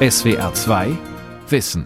SWR 0.00 0.54
2 0.54 0.96
Wissen. 1.48 1.84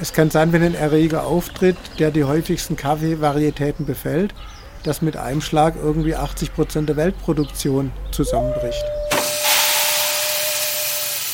Es 0.00 0.12
kann 0.12 0.28
sein, 0.28 0.52
wenn 0.52 0.64
ein 0.64 0.74
Erreger 0.74 1.24
auftritt, 1.24 1.76
der 2.00 2.10
die 2.10 2.24
häufigsten 2.24 2.74
Kaffeevarietäten 2.74 3.86
befällt, 3.86 4.34
dass 4.82 5.02
mit 5.02 5.16
einem 5.16 5.40
Schlag 5.40 5.76
irgendwie 5.76 6.16
80 6.16 6.52
Prozent 6.52 6.88
der 6.88 6.96
Weltproduktion 6.96 7.92
zusammenbricht. 8.10 8.82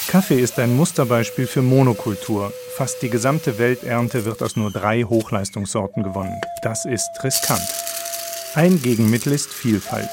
Kaffee 0.09 0.39
ist 0.39 0.59
ein 0.59 0.77
Musterbeispiel 0.77 1.47
für 1.47 1.63
Monokultur. 1.63 2.53
Fast 2.77 3.01
die 3.01 3.09
gesamte 3.09 3.57
Welternte 3.57 4.27
wird 4.27 4.43
aus 4.43 4.57
nur 4.57 4.71
drei 4.71 5.05
Hochleistungssorten 5.05 6.03
gewonnen. 6.03 6.39
Das 6.61 6.85
ist 6.85 7.09
riskant. 7.25 7.67
Ein 8.55 8.83
Gegenmittel 8.83 9.33
ist 9.33 9.51
Vielfalt. 9.51 10.11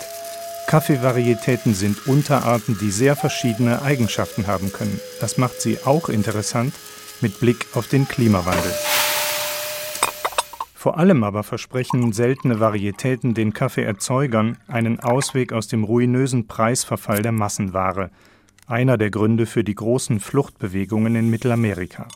Kaffeevarietäten 0.67 1.73
sind 1.73 2.07
Unterarten, 2.07 2.77
die 2.79 2.91
sehr 2.91 3.15
verschiedene 3.15 3.81
Eigenschaften 3.81 4.47
haben 4.47 4.71
können. 4.73 4.99
Das 5.21 5.37
macht 5.37 5.61
sie 5.61 5.77
auch 5.85 6.09
interessant 6.09 6.73
mit 7.21 7.39
Blick 7.39 7.67
auf 7.73 7.87
den 7.87 8.07
Klimawandel. 8.07 8.73
Vor 10.73 10.97
allem 10.97 11.23
aber 11.23 11.43
versprechen 11.43 12.11
seltene 12.11 12.59
Varietäten 12.59 13.33
den 13.33 13.53
Kaffeeerzeugern 13.53 14.57
einen 14.67 14.99
Ausweg 14.99 15.53
aus 15.53 15.67
dem 15.67 15.85
ruinösen 15.85 16.47
Preisverfall 16.47 17.21
der 17.21 17.31
Massenware, 17.31 18.09
einer 18.67 18.97
der 18.97 19.09
Gründe 19.09 19.45
für 19.45 19.63
die 19.63 19.75
großen 19.75 20.19
Fluchtbewegungen 20.19 21.15
in 21.15 21.29
Mittelamerika. 21.29 22.07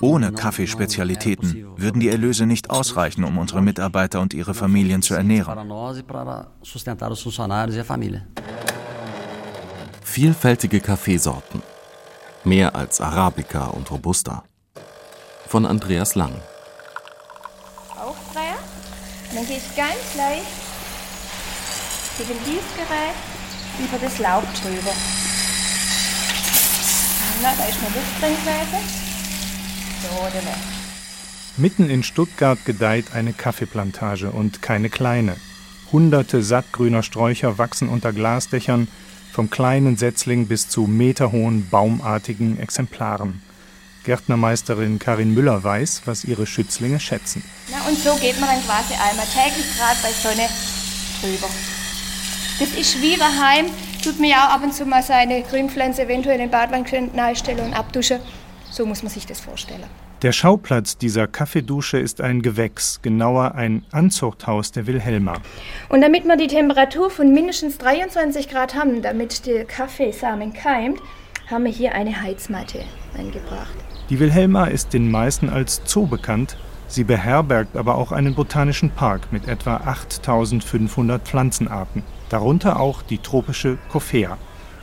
Ohne 0.00 0.32
Kaffeespezialitäten 0.32 1.66
würden 1.76 1.98
die 1.98 2.10
Erlöse 2.10 2.46
nicht 2.46 2.70
ausreichen, 2.70 3.24
um 3.24 3.38
unsere 3.38 3.60
Mitarbeiter 3.60 4.20
und 4.20 4.34
ihre 4.34 4.54
Familien 4.54 5.02
zu 5.02 5.14
ernähren. 5.14 5.68
Vielfältige 10.04 10.80
Kaffeesorten. 10.80 11.60
Mehr 12.44 12.76
als 12.76 13.00
Arabica 13.00 13.66
und 13.66 13.90
Robusta. 13.90 14.44
Von 15.48 15.66
Andreas 15.66 16.14
Lang. 16.14 16.40
Aufdrehen. 18.00 18.62
Dann 19.34 19.44
gehe 19.44 19.56
ich 19.56 19.76
ganz 19.76 20.14
leicht 20.16 20.46
mit 22.16 22.28
dem 22.28 22.38
Gießgerät 22.44 23.16
über 23.80 23.98
das 23.98 24.18
Laub 24.20 24.44
drüber. 24.62 24.92
Na, 27.42 27.52
da 27.56 27.64
ist 27.64 27.82
noch 27.82 27.94
Luft 27.94 28.20
drin 28.20 28.36
gewesen. 28.36 28.88
So, 30.02 30.22
der 30.32 30.44
weg. 30.44 30.54
Mitten 31.56 31.90
in 31.90 32.04
Stuttgart 32.04 32.64
gedeiht 32.64 33.06
eine 33.14 33.32
Kaffeeplantage 33.32 34.30
und 34.30 34.62
keine 34.62 34.88
kleine. 34.88 35.36
Hunderte 35.90 36.42
sattgrüner 36.42 37.02
Sträucher 37.02 37.58
wachsen 37.58 37.88
unter 37.88 38.12
Glasdächern, 38.12 38.86
vom 39.32 39.50
kleinen 39.50 39.96
Setzling 39.96 40.46
bis 40.46 40.68
zu 40.68 40.82
meterhohen 40.86 41.68
baumartigen 41.68 42.60
Exemplaren. 42.60 43.42
Gärtnermeisterin 44.04 44.98
Karin 44.98 45.34
Müller 45.34 45.64
weiß, 45.64 46.02
was 46.04 46.24
ihre 46.24 46.46
Schützlinge 46.46 47.00
schätzen. 47.00 47.42
Na, 47.70 47.88
und 47.88 47.98
so 47.98 48.14
geht 48.16 48.38
man 48.40 48.50
dann 48.50 48.64
quasi 48.64 48.94
einmal 48.94 49.26
täglich 49.26 49.66
gerade 49.76 49.98
bei 50.02 50.12
Sonne 50.12 50.48
drüber. 51.20 51.48
Das 52.60 52.68
ist 52.70 53.00
wie 53.02 53.16
daheim, 53.16 53.66
tut 54.02 54.20
mir 54.20 54.30
ja 54.30 54.48
auch 54.48 54.54
ab 54.54 54.62
und 54.62 54.74
zu 54.74 54.84
mal 54.84 55.02
seine 55.02 55.42
Grünpflanze 55.42 56.02
eventuell 56.02 56.34
in 56.36 56.42
den 56.42 56.50
Badwanne 56.50 57.10
nahestellen 57.14 57.60
und 57.60 57.74
abduschen. 57.74 58.18
So 58.70 58.86
muss 58.86 59.02
man 59.02 59.10
sich 59.10 59.26
das 59.26 59.40
vorstellen. 59.40 59.84
Der 60.22 60.30
Schauplatz 60.30 60.96
dieser 60.96 61.26
Kaffeedusche 61.26 61.98
ist 61.98 62.20
ein 62.20 62.42
Gewächs, 62.42 63.00
genauer 63.02 63.56
ein 63.56 63.84
Anzuchthaus 63.90 64.70
der 64.70 64.86
Wilhelma. 64.86 65.34
Und 65.88 66.00
damit 66.00 66.24
wir 66.24 66.36
die 66.36 66.46
Temperatur 66.46 67.10
von 67.10 67.32
mindestens 67.32 67.76
23 67.78 68.48
Grad 68.48 68.76
haben, 68.76 69.02
damit 69.02 69.46
der 69.46 69.64
Kaffeesamen 69.64 70.52
keimt, 70.52 71.00
haben 71.50 71.64
wir 71.64 71.72
hier 71.72 71.94
eine 71.96 72.22
Heizmatte 72.22 72.84
eingebracht. 73.18 73.74
Die 74.10 74.20
Wilhelma 74.20 74.66
ist 74.66 74.92
den 74.92 75.10
meisten 75.10 75.48
als 75.48 75.82
Zoo 75.86 76.06
bekannt. 76.06 76.56
Sie 76.86 77.02
beherbergt 77.02 77.76
aber 77.76 77.96
auch 77.96 78.12
einen 78.12 78.34
botanischen 78.36 78.90
Park 78.90 79.32
mit 79.32 79.48
etwa 79.48 79.78
8500 79.78 81.22
Pflanzenarten, 81.26 82.04
darunter 82.32 82.80
auch 82.80 83.02
die 83.02 83.18
tropische 83.18 83.78
Coffea. 83.90 84.38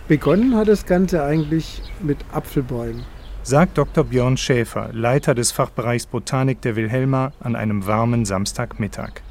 Begonnen 0.08 0.56
hat 0.56 0.68
das 0.68 0.86
Ganze 0.86 1.24
eigentlich 1.24 1.82
mit 2.02 2.18
Apfelbäumen. 2.32 3.06
Sagt 3.44 3.78
Dr. 3.78 4.04
Björn 4.04 4.38
Schäfer, 4.38 4.90
Leiter 4.92 5.34
des 5.34 5.52
Fachbereichs 5.52 6.06
Botanik 6.06 6.62
der 6.62 6.76
Wilhelma, 6.76 7.32
an 7.40 7.56
einem 7.56 7.88
warmen 7.88 8.26
Samstagmittag. 8.26 9.22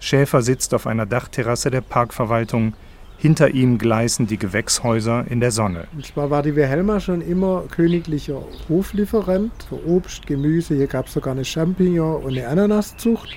Schäfer 0.00 0.42
sitzt 0.42 0.74
auf 0.74 0.86
einer 0.86 1.06
Dachterrasse 1.06 1.70
der 1.70 1.80
Parkverwaltung. 1.80 2.74
Hinter 3.16 3.50
ihm 3.50 3.78
gleißen 3.78 4.28
die 4.28 4.38
Gewächshäuser 4.38 5.24
in 5.28 5.40
der 5.40 5.50
Sonne. 5.50 5.88
Und 5.92 6.06
zwar 6.06 6.30
war 6.30 6.42
die 6.42 6.54
Wilhelma 6.54 7.00
schon 7.00 7.20
immer 7.20 7.64
königlicher 7.68 8.42
Hoflieferant 8.68 9.50
für 9.68 9.84
Obst, 9.88 10.26
Gemüse. 10.26 10.76
Hier 10.76 10.86
gab 10.86 11.06
es 11.06 11.14
sogar 11.14 11.32
eine 11.32 11.44
Champignon- 11.44 12.22
und 12.22 12.38
eine 12.38 12.46
Ananaszucht. 12.46 13.30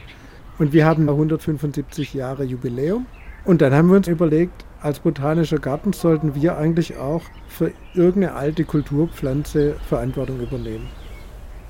Und 0.60 0.74
wir 0.74 0.86
hatten 0.86 1.10
175 1.10 2.14
Jahre 2.14 2.44
Jubiläum. 2.44 3.08
Und 3.44 3.62
dann 3.62 3.74
haben 3.74 3.90
wir 3.90 3.98
uns 3.98 4.08
überlegt, 4.08 4.66
als 4.82 5.00
botanischer 5.00 5.58
Garten 5.58 5.94
sollten 5.94 6.36
wir 6.36 6.58
eigentlich 6.58 6.98
auch 6.98 7.24
für 7.48 7.72
irgendeine 7.94 8.36
alte 8.36 8.66
Kulturpflanze 8.66 9.76
Verantwortung 9.88 10.40
übernehmen. 10.40 10.88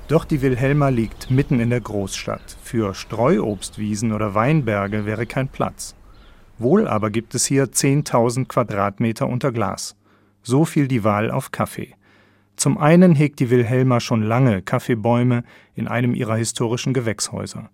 Doch 0.08 0.24
die 0.24 0.42
Wilhelma 0.42 0.88
liegt 0.88 1.30
mitten 1.30 1.60
in 1.60 1.70
der 1.70 1.80
Großstadt. 1.80 2.56
Für 2.62 2.94
Streuobstwiesen 2.94 4.12
oder 4.12 4.34
Weinberge 4.34 5.06
wäre 5.06 5.26
kein 5.26 5.48
Platz. 5.48 5.94
Wohl 6.58 6.86
aber 6.86 7.10
gibt 7.10 7.34
es 7.34 7.46
hier 7.46 7.64
10.000 7.66 8.46
Quadratmeter 8.46 9.26
unter 9.26 9.52
Glas. 9.52 9.96
So 10.42 10.64
viel 10.64 10.88
die 10.88 11.04
Wahl 11.04 11.30
auf 11.30 11.50
Kaffee. 11.50 11.94
Zum 12.56 12.76
einen 12.78 13.14
hegt 13.14 13.40
die 13.40 13.50
Wilhelma 13.50 14.00
schon 14.00 14.22
lange 14.22 14.60
Kaffeebäume 14.62 15.44
in 15.74 15.88
einem 15.88 16.14
ihrer 16.14 16.36
historischen 16.36 16.92
Gewächshäuser. 16.92 17.70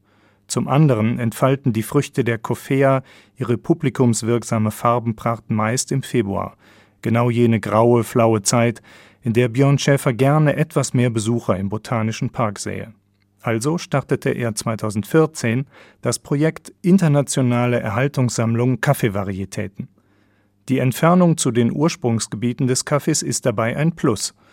Zum 0.48 0.66
anderen 0.66 1.18
entfalten 1.18 1.74
die 1.74 1.82
Früchte 1.82 2.24
der 2.24 2.38
Coffea 2.38 3.02
ihre 3.36 3.58
publikumswirksame 3.58 4.70
Farbenpracht 4.70 5.50
meist 5.50 5.92
im 5.92 6.02
Februar, 6.02 6.56
genau 7.02 7.28
jene 7.28 7.60
graue, 7.60 8.02
flaue 8.02 8.40
Zeit, 8.40 8.80
in 9.22 9.34
der 9.34 9.48
Björn 9.48 9.78
Schäfer 9.78 10.14
gerne 10.14 10.56
etwas 10.56 10.94
mehr 10.94 11.10
Besucher 11.10 11.58
im 11.58 11.68
Botanischen 11.68 12.30
Park 12.30 12.58
sähe. 12.58 12.94
Also 13.42 13.76
startete 13.76 14.30
er 14.30 14.54
2014 14.54 15.66
das 16.00 16.18
Projekt 16.18 16.72
Internationale 16.80 17.78
Erhaltungssammlung 17.80 18.80
Kaffeevarietäten. 18.80 19.88
Die 20.70 20.78
Entfernung 20.78 21.36
zu 21.36 21.50
den 21.50 21.72
Ursprungsgebieten 21.72 22.66
des 22.66 22.86
Kaffees 22.86 23.22
ist 23.22 23.44
dabei 23.44 23.76
ein 23.76 23.94
Plus– 23.94 24.34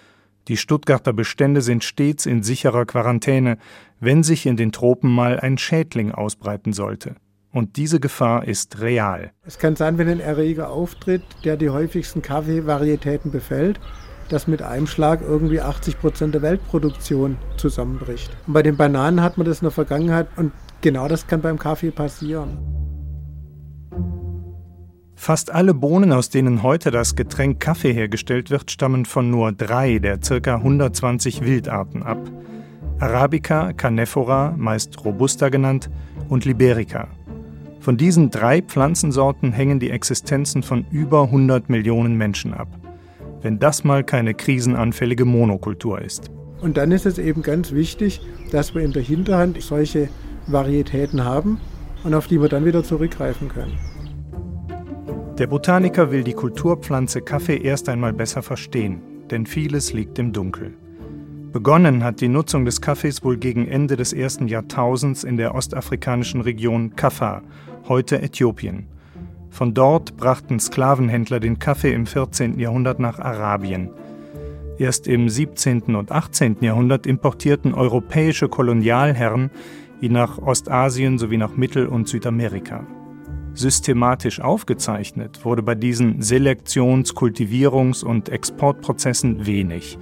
die 0.47 0.57
Stuttgarter 0.57 1.13
Bestände 1.13 1.61
sind 1.61 1.83
stets 1.83 2.25
in 2.25 2.44
sicherer 2.44 2.85
Quarantäne, 2.85 3.57
wenn 4.00 4.23
sich 4.23 4.45
in 4.45 4.57
den 4.57 4.72
Tropen 4.72 5.11
mal 5.11 5.39
ein 5.39 5.57
Schädling 5.57 6.11
ausbreiten 6.11 6.72
sollte. 6.72 7.16
Und 7.51 7.78
diese 7.78 8.00
Gefahr 8.00 8.47
ist 8.47 8.81
real. 8.81 9.31
Es 9.45 9.57
kann 9.57 9.75
sein, 9.75 9.97
wenn 9.97 10.09
ein 10.09 10.19
Erreger 10.19 10.69
auftritt, 10.69 11.23
der 11.45 11.57
die 11.57 11.69
häufigsten 11.69 12.22
Kaffeevarietäten 12.22 13.31
befällt, 13.31 13.79
dass 14.29 14.47
mit 14.47 14.61
einem 14.61 14.88
Schlag 14.88 15.22
irgendwie 15.22 15.61
80 15.61 16.00
Prozent 16.00 16.35
der 16.35 16.41
Weltproduktion 16.41 17.38
zusammenbricht. 17.57 18.29
Und 18.45 18.53
bei 18.53 18.61
den 18.61 18.75
Bananen 18.75 19.22
hat 19.22 19.38
man 19.38 19.47
das 19.47 19.61
in 19.61 19.66
der 19.66 19.72
Vergangenheit 19.72 20.28
und 20.35 20.51
genau 20.81 21.07
das 21.07 21.28
kann 21.28 21.41
beim 21.41 21.57
Kaffee 21.57 21.91
passieren. 21.91 22.84
Fast 25.25 25.51
alle 25.51 25.73
Bohnen, 25.73 26.11
aus 26.11 26.29
denen 26.29 26.61
heute 26.61 26.91
das 26.91 27.15
Getränk 27.15 27.59
Kaffee 27.59 27.91
hergestellt 27.91 28.51
wird, 28.51 28.69
stammen 28.69 29.05
von 29.05 29.31
nur 29.31 29.51
drei 29.53 29.97
der 29.97 30.19
ca. 30.19 30.57
120 30.57 31.41
Wildarten 31.43 32.03
ab. 32.03 32.19
Arabica, 32.99 33.73
Canephora, 33.73 34.53
meist 34.55 35.03
Robusta 35.03 35.49
genannt, 35.49 35.89
und 36.29 36.45
Liberica. 36.45 37.07
Von 37.79 37.97
diesen 37.97 38.29
drei 38.29 38.61
Pflanzensorten 38.61 39.51
hängen 39.51 39.79
die 39.79 39.89
Existenzen 39.89 40.61
von 40.61 40.85
über 40.91 41.23
100 41.23 41.71
Millionen 41.71 42.16
Menschen 42.19 42.53
ab. 42.53 42.67
Wenn 43.41 43.57
das 43.57 43.83
mal 43.83 44.03
keine 44.03 44.35
krisenanfällige 44.35 45.25
Monokultur 45.25 45.99
ist. 46.03 46.29
Und 46.61 46.78
dann 46.78 46.91
ist 46.91 47.07
es 47.07 47.17
eben 47.17 47.41
ganz 47.41 47.71
wichtig, 47.71 48.21
dass 48.51 48.75
wir 48.75 48.83
in 48.83 48.93
der 48.93 49.01
Hinterhand 49.01 49.59
solche 49.59 50.07
Varietäten 50.45 51.23
haben 51.25 51.59
und 52.03 52.13
auf 52.13 52.28
die 52.28 52.39
wir 52.39 52.47
dann 52.47 52.63
wieder 52.63 52.83
zurückgreifen 52.83 53.49
können. 53.49 53.75
Der 55.37 55.47
Botaniker 55.47 56.11
will 56.11 56.23
die 56.23 56.34
Kulturpflanze 56.34 57.22
Kaffee 57.22 57.58
erst 57.58 57.90
einmal 57.90 58.14
besser 58.14 58.41
verstehen, 58.41 59.02
denn 59.29 59.46
vieles 59.46 59.91
liegt 59.91 60.17
im 60.17 60.32
Dunkel. 60.32 60.73
Begonnen 61.52 62.05
hat 62.05 62.22
die 62.22 62.29
Nutzung 62.29 62.64
des 62.64 62.79
Kaffees 62.79 63.22
wohl 63.22 63.35
gegen 63.35 63.67
Ende 63.67 63.97
des 63.97 64.14
ersten 64.14 64.47
Jahrtausends 64.47 65.26
in 65.26 65.35
der 65.35 65.53
ostafrikanischen 65.53 66.40
Region 66.40 66.96
Kaffa, 66.96 67.41
heute 67.90 68.22
Äthiopien. 68.22 68.87
Von 69.49 69.73
dort 69.73 70.16
brachten 70.16 70.58
Sklavenhändler 70.58 71.41
den 71.41 71.59
Kaffee 71.59 71.91
im 71.91 72.05
14. 72.05 72.58
Jahrhundert 72.58 73.02
nach 73.02 73.20
Arabien. 73.20 73.90
Erst 74.78 75.05
im 75.05 75.28
17. 75.28 75.96
und 75.96 76.14
18. 76.14 76.58
Jahrhundert 76.61 77.05
importierten 77.05 77.73
europäische 77.73 78.47
Kolonialherren 78.47 79.52
ihn 79.99 80.14
nach 80.14 80.38
Ostasien 80.38 81.17
sowie 81.17 81.38
nach 81.38 81.58
Mittel- 81.58 81.88
und 81.88 82.08
Südamerika. 82.08 82.85
Systematisch 83.55 84.41
aufgezeichnet 84.41 85.46
wurde 85.46 85.63
bei 85.63 85.75
diesen 85.75 86.22
Selektions-, 86.22 87.13
Kultivierungs- 87.13 88.03
und 88.03 88.29
Exportprozessen 88.29 89.46
wenig. 89.46 89.97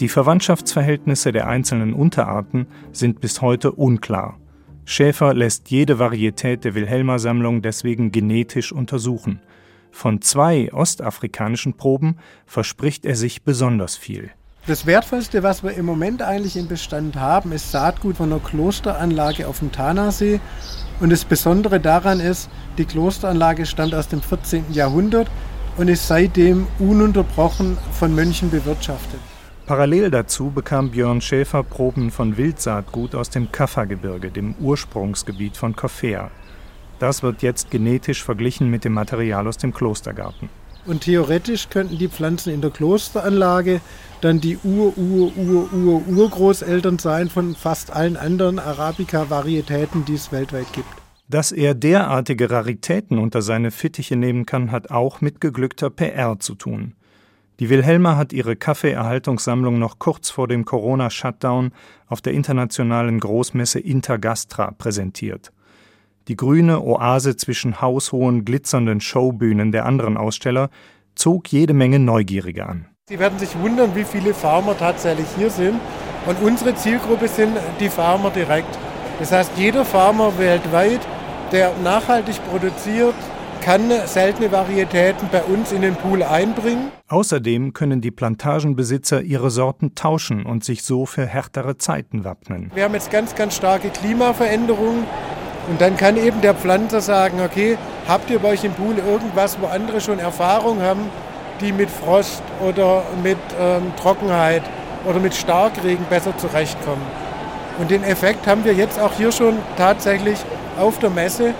Die 0.00 0.08
Verwandtschaftsverhältnisse 0.08 1.30
der 1.30 1.46
einzelnen 1.46 1.94
Unterarten 1.94 2.66
sind 2.90 3.20
bis 3.20 3.40
heute 3.40 3.70
unklar. 3.72 4.38
Schäfer 4.84 5.32
lässt 5.34 5.70
jede 5.70 5.98
Varietät 5.98 6.64
der 6.64 6.74
Wilhelmer-Sammlung 6.74 7.62
deswegen 7.62 8.10
genetisch 8.10 8.72
untersuchen. 8.72 9.40
Von 9.92 10.20
zwei 10.20 10.72
ostafrikanischen 10.72 11.74
Proben 11.74 12.16
verspricht 12.44 13.06
er 13.06 13.14
sich 13.14 13.44
besonders 13.44 13.96
viel. 13.96 14.30
Das 14.66 14.86
Wertvollste, 14.86 15.42
was 15.42 15.62
wir 15.62 15.74
im 15.74 15.86
Moment 15.86 16.22
eigentlich 16.22 16.56
im 16.56 16.66
Bestand 16.68 17.16
haben, 17.16 17.52
ist 17.52 17.70
Saatgut 17.70 18.16
von 18.16 18.32
einer 18.32 18.40
Klosteranlage 18.40 19.46
auf 19.46 19.60
dem 19.60 19.70
Tanasee. 19.70 20.40
Und 21.00 21.10
das 21.10 21.24
Besondere 21.24 21.80
daran 21.80 22.20
ist, 22.20 22.48
die 22.78 22.84
Klosteranlage 22.84 23.66
stammt 23.66 23.94
aus 23.94 24.08
dem 24.08 24.22
14. 24.22 24.72
Jahrhundert 24.72 25.28
und 25.76 25.88
ist 25.88 26.06
seitdem 26.06 26.66
ununterbrochen 26.78 27.76
von 27.92 28.14
Mönchen 28.14 28.50
bewirtschaftet. 28.50 29.20
Parallel 29.66 30.10
dazu 30.10 30.50
bekam 30.50 30.90
Björn 30.90 31.20
Schäfer 31.20 31.62
Proben 31.62 32.10
von 32.10 32.36
Wildsaatgut 32.36 33.14
aus 33.14 33.30
dem 33.30 33.50
Kaffa-Gebirge, 33.50 34.30
dem 34.30 34.54
Ursprungsgebiet 34.60 35.56
von 35.56 35.74
Coffea. 35.74 36.30
Das 36.98 37.22
wird 37.22 37.42
jetzt 37.42 37.70
genetisch 37.70 38.22
verglichen 38.22 38.70
mit 38.70 38.84
dem 38.84 38.92
Material 38.92 39.48
aus 39.48 39.56
dem 39.56 39.72
Klostergarten. 39.72 40.48
Und 40.86 41.02
theoretisch 41.02 41.68
könnten 41.70 41.98
die 41.98 42.08
Pflanzen 42.08 42.52
in 42.52 42.60
der 42.60 42.70
Klosteranlage 42.70 43.80
dann 44.20 44.40
die 44.40 44.58
Ur-Ur-Ur-Ur-Urgroßeltern 44.62 46.98
sein 46.98 47.30
von 47.30 47.54
fast 47.54 47.90
allen 47.90 48.16
anderen 48.16 48.58
Arabica-Varietäten, 48.58 50.04
die 50.04 50.14
es 50.14 50.32
weltweit 50.32 50.72
gibt. 50.72 50.88
Dass 51.28 51.52
er 51.52 51.74
derartige 51.74 52.50
Raritäten 52.50 53.18
unter 53.18 53.40
seine 53.40 53.70
Fittiche 53.70 54.16
nehmen 54.16 54.44
kann, 54.44 54.72
hat 54.72 54.90
auch 54.90 55.22
mit 55.22 55.40
geglückter 55.40 55.88
PR 55.88 56.38
zu 56.38 56.54
tun. 56.54 56.92
Die 57.60 57.70
Wilhelma 57.70 58.16
hat 58.16 58.32
ihre 58.32 58.56
Kaffeeerhaltungssammlung 58.56 59.78
noch 59.78 59.98
kurz 59.98 60.28
vor 60.28 60.48
dem 60.48 60.64
Corona-Shutdown 60.64 61.72
auf 62.08 62.20
der 62.20 62.34
internationalen 62.34 63.20
Großmesse 63.20 63.78
Intergastra 63.78 64.72
präsentiert. 64.72 65.52
Die 66.26 66.36
grüne 66.36 66.80
Oase 66.82 67.36
zwischen 67.36 67.82
haushohen, 67.82 68.46
glitzernden 68.46 69.00
Showbühnen 69.00 69.72
der 69.72 69.84
anderen 69.84 70.16
Aussteller 70.16 70.70
zog 71.14 71.48
jede 71.48 71.74
Menge 71.74 71.98
Neugierige 71.98 72.66
an. 72.66 72.86
Sie 73.08 73.18
werden 73.18 73.38
sich 73.38 73.58
wundern, 73.58 73.94
wie 73.94 74.04
viele 74.04 74.32
Farmer 74.32 74.76
tatsächlich 74.78 75.26
hier 75.36 75.50
sind. 75.50 75.78
Und 76.26 76.40
unsere 76.40 76.74
Zielgruppe 76.74 77.28
sind 77.28 77.58
die 77.78 77.90
Farmer 77.90 78.30
direkt. 78.30 78.78
Das 79.18 79.30
heißt, 79.30 79.52
jeder 79.56 79.84
Farmer 79.84 80.38
weltweit, 80.38 81.00
der 81.52 81.72
nachhaltig 81.84 82.36
produziert, 82.50 83.14
kann 83.60 83.90
seltene 84.06 84.50
Varietäten 84.50 85.28
bei 85.30 85.42
uns 85.42 85.72
in 85.72 85.82
den 85.82 85.96
Pool 85.96 86.22
einbringen. 86.22 86.90
Außerdem 87.08 87.74
können 87.74 88.00
die 88.00 88.10
Plantagenbesitzer 88.10 89.22
ihre 89.22 89.50
Sorten 89.50 89.94
tauschen 89.94 90.44
und 90.44 90.64
sich 90.64 90.82
so 90.82 91.06
für 91.06 91.26
härtere 91.26 91.76
Zeiten 91.76 92.24
wappnen. 92.24 92.70
Wir 92.74 92.84
haben 92.84 92.94
jetzt 92.94 93.10
ganz, 93.10 93.34
ganz 93.34 93.56
starke 93.56 93.90
Klimaveränderungen 93.90 95.04
und 95.68 95.80
dann 95.80 95.96
kann 95.96 96.16
eben 96.16 96.40
der 96.40 96.54
Pflanzer 96.54 97.00
sagen, 97.00 97.40
okay, 97.40 97.78
habt 98.06 98.30
ihr 98.30 98.38
bei 98.38 98.50
euch 98.50 98.64
im 98.64 98.72
Pool 98.72 98.98
irgendwas, 98.98 99.58
wo 99.60 99.66
andere 99.66 100.00
schon 100.00 100.18
Erfahrung 100.18 100.82
haben, 100.82 101.10
die 101.60 101.72
mit 101.72 101.90
Frost 101.90 102.42
oder 102.60 103.02
mit 103.22 103.38
ähm, 103.60 103.92
Trockenheit 104.00 104.62
oder 105.06 105.20
mit 105.20 105.34
Starkregen 105.34 106.04
besser 106.10 106.36
zurechtkommen. 106.36 107.02
Und 107.78 107.90
den 107.90 108.04
Effekt 108.04 108.46
haben 108.46 108.64
wir 108.64 108.74
jetzt 108.74 109.00
auch 109.00 109.12
hier 109.12 109.32
schon 109.32 109.58
tatsächlich 109.76 110.38
auf 110.78 110.98
der 110.98 111.10
Messe 111.10 111.54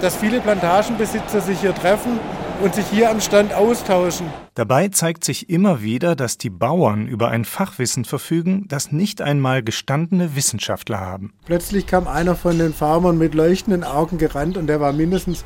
dass 0.00 0.16
viele 0.16 0.40
Plantagenbesitzer 0.40 1.40
sich 1.40 1.60
hier 1.60 1.74
treffen 1.74 2.20
und 2.62 2.74
sich 2.74 2.86
hier 2.86 3.10
am 3.10 3.20
Stand 3.20 3.52
austauschen. 3.52 4.26
Dabei 4.54 4.88
zeigt 4.88 5.24
sich 5.24 5.50
immer 5.50 5.82
wieder, 5.82 6.14
dass 6.14 6.38
die 6.38 6.50
Bauern 6.50 7.06
über 7.06 7.28
ein 7.28 7.44
Fachwissen 7.44 8.04
verfügen, 8.04 8.66
das 8.68 8.92
nicht 8.92 9.20
einmal 9.20 9.62
gestandene 9.62 10.36
Wissenschaftler 10.36 11.00
haben. 11.00 11.32
Plötzlich 11.44 11.86
kam 11.86 12.06
einer 12.06 12.36
von 12.36 12.58
den 12.58 12.72
Farmern 12.72 13.18
mit 13.18 13.34
leuchtenden 13.34 13.84
Augen 13.84 14.18
gerannt 14.18 14.56
und 14.56 14.66
der 14.66 14.80
war 14.80 14.92
mindestens 14.92 15.44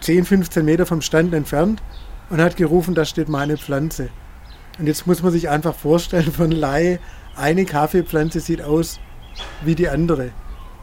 10, 0.00 0.24
15 0.24 0.64
Meter 0.64 0.86
vom 0.86 1.02
Stand 1.02 1.34
entfernt 1.34 1.82
und 2.30 2.40
hat 2.40 2.56
gerufen, 2.56 2.94
da 2.94 3.04
steht 3.04 3.28
meine 3.28 3.56
Pflanze. 3.56 4.08
Und 4.78 4.86
jetzt 4.86 5.06
muss 5.06 5.22
man 5.22 5.32
sich 5.32 5.48
einfach 5.48 5.74
vorstellen, 5.74 6.32
von 6.32 6.50
Laie, 6.50 7.00
eine 7.36 7.64
Kaffeepflanze 7.64 8.40
sieht 8.40 8.62
aus 8.62 9.00
wie 9.64 9.74
die 9.74 9.88
andere. 9.88 10.30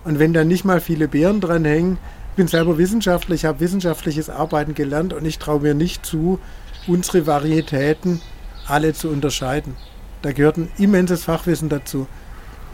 Und 0.04 0.20
wenn 0.20 0.34
da 0.34 0.44
nicht 0.44 0.66
mal 0.66 0.82
viele 0.82 1.08
Beeren 1.08 1.42
dran 1.42 1.66
hängen, 1.66 1.98
bin 2.36 2.48
selber 2.48 2.78
Wissenschaftler, 2.78 3.36
ich 3.36 3.46
habe 3.46 3.60
wissenschaftliches 3.60 4.30
Arbeiten 4.30 4.74
gelernt 4.74 5.14
und 5.14 5.26
ich 5.26 5.40
traue 5.40 5.62
mir 5.62 5.74
nicht 5.74 6.06
zu, 6.06 6.40
unsere 6.88 7.28
Varietäten 7.28 8.22
alle 8.68 8.94
zu 8.94 9.10
unterscheiden. 9.10 9.76
Da 10.22 10.32
gehört 10.32 10.58
ein 10.58 10.72
immenses 10.78 11.24
Fachwissen 11.24 11.70
dazu. 11.70 12.08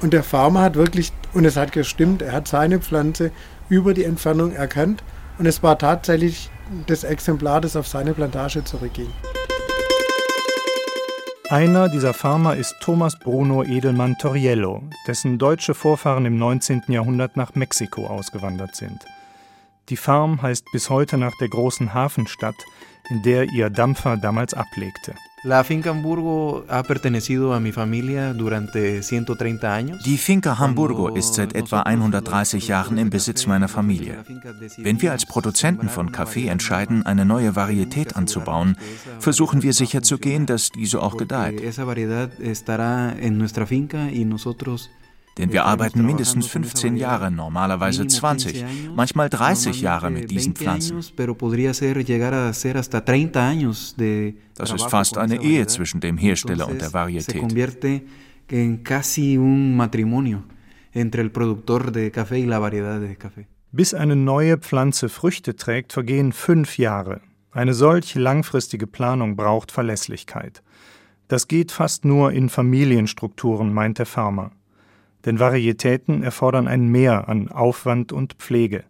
Und 0.02 0.14
der 0.14 0.24
Farmer 0.24 0.62
hat 0.62 0.76
wirklich, 0.76 1.12
und 1.34 1.46
es 1.46 1.58
hat 1.58 1.72
gestimmt, 1.72 2.22
er 2.22 2.32
hat 2.32 2.48
seine 2.48 2.80
Pflanze 2.80 3.32
über 3.70 3.94
die 3.94 4.04
Entfernung 4.04 4.52
erkannt 4.52 5.04
und 5.38 5.46
es 5.46 5.62
war 5.62 5.78
tatsächlich 5.78 6.50
das 6.88 7.04
Exemplar, 7.04 7.62
das 7.62 7.76
auf 7.76 7.88
seine 7.88 8.14
Plantage 8.14 8.64
zurückging. 8.64 9.10
Einer 11.50 11.90
dieser 11.90 12.14
Farmer 12.14 12.56
ist 12.56 12.76
Thomas 12.80 13.20
Bruno 13.20 13.64
Edelmann 13.64 14.18
Torriello, 14.18 14.84
dessen 15.06 15.38
deutsche 15.38 15.74
Vorfahren 15.74 16.26
im 16.26 16.38
19. 16.38 16.84
Jahrhundert 16.88 17.36
nach 17.36 17.56
Mexiko 17.56 18.08
ausgewandert 18.08 18.76
sind. 18.76 19.06
Die 19.92 19.98
Farm 19.98 20.42
heißt 20.42 20.64
bis 20.72 20.90
heute 20.90 21.18
nach 21.18 21.34
der 21.42 21.50
großen 21.50 21.94
Hafenstadt, 21.94 22.56
in 23.10 23.24
der 23.24 23.52
ihr 23.52 23.70
Dampfer 23.70 24.16
damals 24.16 24.54
ablegte. 24.54 25.14
La 25.44 25.64
finca 25.66 25.90
Hamburgo 25.90 26.64
ha 26.70 26.82
pertenecido 26.84 27.52
a 27.52 27.60
mi 27.60 27.74
familia 27.74 28.32
durante 28.32 29.02
130 29.02 29.64
años. 29.64 30.02
Die 30.06 30.18
Finca 30.18 30.60
Hamburgo 30.60 31.10
ist 31.10 31.34
seit 31.34 31.56
etwa 31.56 31.82
130 31.82 32.70
Jahren 32.70 32.98
im 32.98 33.10
Besitz 33.10 33.48
meiner 33.48 33.68
Familie. 33.68 34.24
Wenn 34.78 35.02
wir 35.02 35.12
als 35.12 35.26
Produzenten 35.26 35.90
von 35.90 36.14
Kaffee 36.14 36.48
entscheiden, 36.48 37.06
eine 37.06 37.26
neue 37.26 37.58
Varietät 37.58 38.16
anzubauen, 38.16 38.78
versuchen 39.20 39.62
wir 39.62 39.74
sicherzugehen, 39.74 40.46
dass 40.46 40.70
diese 40.70 41.02
auch 41.02 41.18
gedeiht. 41.18 41.60
Denn 45.38 45.54
wir 45.54 45.66
arbeiten 45.66 46.06
mindestens 46.06 46.48
15 46.48 46.98
Jahre, 46.98 47.32
normalerweise 47.32 48.06
20, 48.06 48.66
manchmal 48.96 49.30
30 49.30 49.82
Jahre 49.82 50.10
mit 50.10 50.30
diesen 50.30 50.56
Pflanzen. 50.56 50.98
Das 54.56 54.72
ist 54.72 54.90
fast 54.90 55.18
eine 55.18 55.42
Ehe 55.42 55.68
zwischen 55.68 56.02
dem 56.02 56.18
Hersteller 56.18 56.68
und 56.68 56.82
der 56.82 56.94
Varietät. 56.94 57.42
Bis 63.74 63.94
eine 63.94 64.16
neue 64.18 64.58
Pflanze 64.58 65.08
Früchte 65.08 65.56
trägt, 65.56 65.94
vergehen 65.94 66.34
fünf 66.34 66.78
Jahre. 66.78 67.22
Eine 67.54 67.74
solch 67.74 68.16
langfristige 68.16 68.88
Planung 68.88 69.38
braucht 69.38 69.72
Verlässlichkeit. 69.72 70.62
Das 71.30 71.48
geht 71.48 71.72
fast 71.72 72.04
nur 72.04 72.34
in 72.34 72.50
Familienstrukturen, 72.50 73.74
meint 73.74 74.00
der 74.00 74.06
Farmer 74.06 74.52
denn 75.26 75.40
Varietäten 75.40 76.24
erfordern 76.24 76.68
ein 76.68 76.88
Mehr 76.88 77.30
an 77.30 77.50
Aufwand 77.50 78.12
und 78.12 78.34
Pflege. 78.34 78.84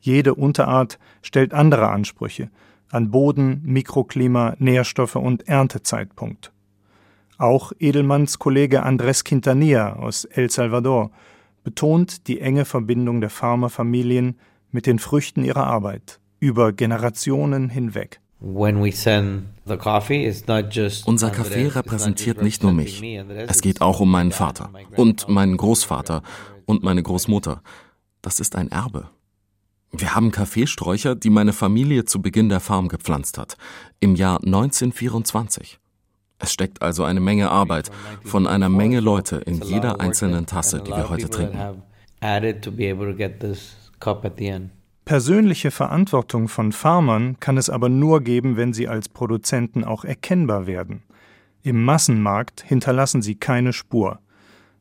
Jede 0.00 0.34
Unterart 0.34 0.98
stellt 1.22 1.52
andere 1.52 1.88
Ansprüche 1.88 2.50
an 2.90 3.10
Boden, 3.10 3.62
Mikroklima, 3.64 4.54
Nährstoffe 4.58 5.16
und 5.16 5.48
Erntezeitpunkt. 5.48 6.52
Auch 7.38 7.72
Edelmanns 7.78 8.38
Kollege 8.38 8.86
Andrés 8.86 9.24
Quintanilla 9.24 9.94
aus 9.94 10.24
El 10.24 10.50
Salvador 10.50 11.10
betont 11.64 12.28
die 12.28 12.40
enge 12.40 12.64
Verbindung 12.64 13.20
der 13.20 13.30
Farmerfamilien 13.30 14.38
mit 14.70 14.86
den 14.86 14.98
Früchten 14.98 15.44
ihrer 15.44 15.66
Arbeit 15.66 16.20
über 16.38 16.72
Generationen 16.72 17.68
hinweg. 17.68 18.20
Unser 21.06 21.30
Kaffee 21.30 21.68
repräsentiert 21.68 22.42
nicht 22.42 22.62
nur 22.62 22.72
mich. 22.72 23.02
Es 23.48 23.62
geht 23.62 23.80
auch 23.80 24.00
um 24.00 24.10
meinen 24.10 24.32
Vater 24.32 24.70
und 24.96 25.28
meinen 25.28 25.56
Großvater 25.56 26.22
und 26.66 26.82
meine 26.82 27.02
Großmutter. 27.02 27.62
Das 28.20 28.40
ist 28.40 28.56
ein 28.56 28.70
Erbe. 28.70 29.08
Wir 29.92 30.14
haben 30.14 30.30
Kaffeesträucher, 30.32 31.14
die 31.14 31.30
meine 31.30 31.52
Familie 31.52 32.04
zu 32.04 32.20
Beginn 32.20 32.48
der 32.48 32.60
Farm 32.60 32.88
gepflanzt 32.88 33.38
hat, 33.38 33.56
im 34.00 34.16
Jahr 34.16 34.42
1924. 34.44 35.78
Es 36.38 36.52
steckt 36.52 36.82
also 36.82 37.04
eine 37.04 37.20
Menge 37.20 37.50
Arbeit 37.50 37.90
von 38.24 38.46
einer 38.46 38.68
Menge 38.68 39.00
Leute 39.00 39.36
in 39.36 39.62
jeder 39.62 40.00
einzelnen 40.00 40.44
Tasse, 40.44 40.82
die 40.82 40.90
wir 40.90 41.08
heute 41.08 41.30
trinken. 41.30 41.82
Persönliche 45.08 45.70
Verantwortung 45.70 46.48
von 46.48 46.72
Farmern 46.72 47.38
kann 47.38 47.58
es 47.58 47.70
aber 47.70 47.88
nur 47.88 48.22
geben, 48.22 48.56
wenn 48.56 48.72
sie 48.72 48.88
als 48.88 49.08
Produzenten 49.08 49.84
auch 49.84 50.04
erkennbar 50.04 50.66
werden. 50.66 51.04
Im 51.62 51.84
Massenmarkt 51.84 52.64
hinterlassen 52.66 53.22
sie 53.22 53.36
keine 53.36 53.72
Spur. 53.72 54.18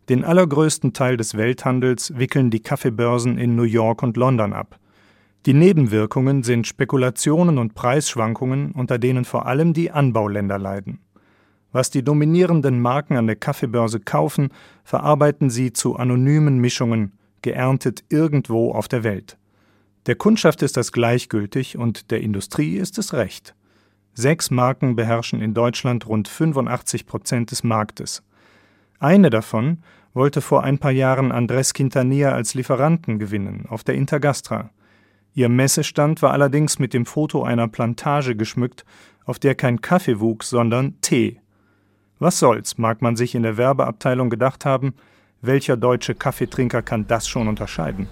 Den 0.10 0.24
allergrößten 0.24 0.94
Teil 0.94 1.16
des 1.16 1.38
Welthandels 1.38 2.18
wickeln 2.18 2.50
die 2.50 2.60
Kaffeebörsen 2.60 3.38
in 3.38 3.56
New 3.56 3.66
York 3.66 4.02
und 4.02 4.18
London 4.18 4.54
ab. 4.54 4.80
Die 5.46 5.54
Nebenwirkungen 5.54 6.42
sind 6.42 6.66
Spekulationen 6.66 7.60
und 7.60 7.76
Preisschwankungen, 7.76 8.72
unter 8.72 8.98
denen 8.98 9.26
vor 9.26 9.46
allem 9.46 9.74
die 9.74 9.92
Anbauländer 9.92 10.58
leiden. 10.58 11.02
Was 11.72 11.92
die 11.92 12.04
dominierenden 12.04 12.82
Marken 12.82 13.16
an 13.16 13.28
der 13.28 13.36
Kaffeebörse 13.36 14.00
kaufen, 14.00 14.50
verarbeiten 14.84 15.52
sie 15.52 15.72
zu 15.72 15.98
anonymen 15.98 16.58
Mischungen, 16.58 17.12
geerntet 17.44 18.04
irgendwo 18.10 18.72
auf 18.72 18.88
der 18.88 19.04
Welt. 19.04 19.38
Der 20.06 20.16
Kundschaft 20.16 20.62
ist 20.62 20.78
das 20.78 20.92
gleichgültig 20.92 21.78
und 21.78 22.12
der 22.12 22.22
Industrie 22.22 22.78
ist 22.78 23.00
es 23.00 23.14
recht. 23.14 23.56
Sechs 24.14 24.52
Marken 24.52 24.96
beherrschen 24.96 25.42
in 25.42 25.56
Deutschland 25.56 26.08
rund 26.08 26.28
85 26.28 27.08
Prozent 27.08 27.50
des 27.50 27.64
Marktes. 27.64 28.22
Eine 29.00 29.32
davon 29.32 29.80
wollte 30.14 30.42
vor 30.42 30.64
ein 30.64 30.78
paar 30.78 30.92
Jahren 30.92 31.32
Andres 31.32 31.74
Quintanilla 31.74 32.32
als 32.32 32.54
Lieferanten 32.54 33.18
gewinnen 33.18 33.66
auf 33.68 33.84
der 33.84 33.96
Intergastra. 33.96 34.70
Ihr 35.34 35.50
Messestand 35.50 36.22
war 36.22 36.32
allerdings 36.32 36.78
mit 36.78 36.94
dem 36.94 37.06
Foto 37.06 37.44
einer 37.44 37.68
Plantage 37.68 38.36
geschmückt, 38.36 38.86
auf 39.26 39.40
der 39.40 39.56
kein 39.56 39.82
Kaffee 39.82 40.20
wuchs, 40.20 40.50
sondern 40.50 41.02
Tee. 41.02 41.42
Was 42.20 42.40
soll's, 42.40 42.78
mag 42.78 43.02
man 43.02 43.16
sich 43.16 43.34
in 43.34 43.44
der 43.44 43.58
Werbeabteilung 43.58 44.30
gedacht 44.30 44.66
haben, 44.66 44.94
welcher 45.42 45.76
deutsche 45.76 46.16
Kaffeetrinker 46.16 46.84
kann 46.84 47.08
das 47.08 47.28
schon 47.28 47.48
unterscheiden? 47.48 48.08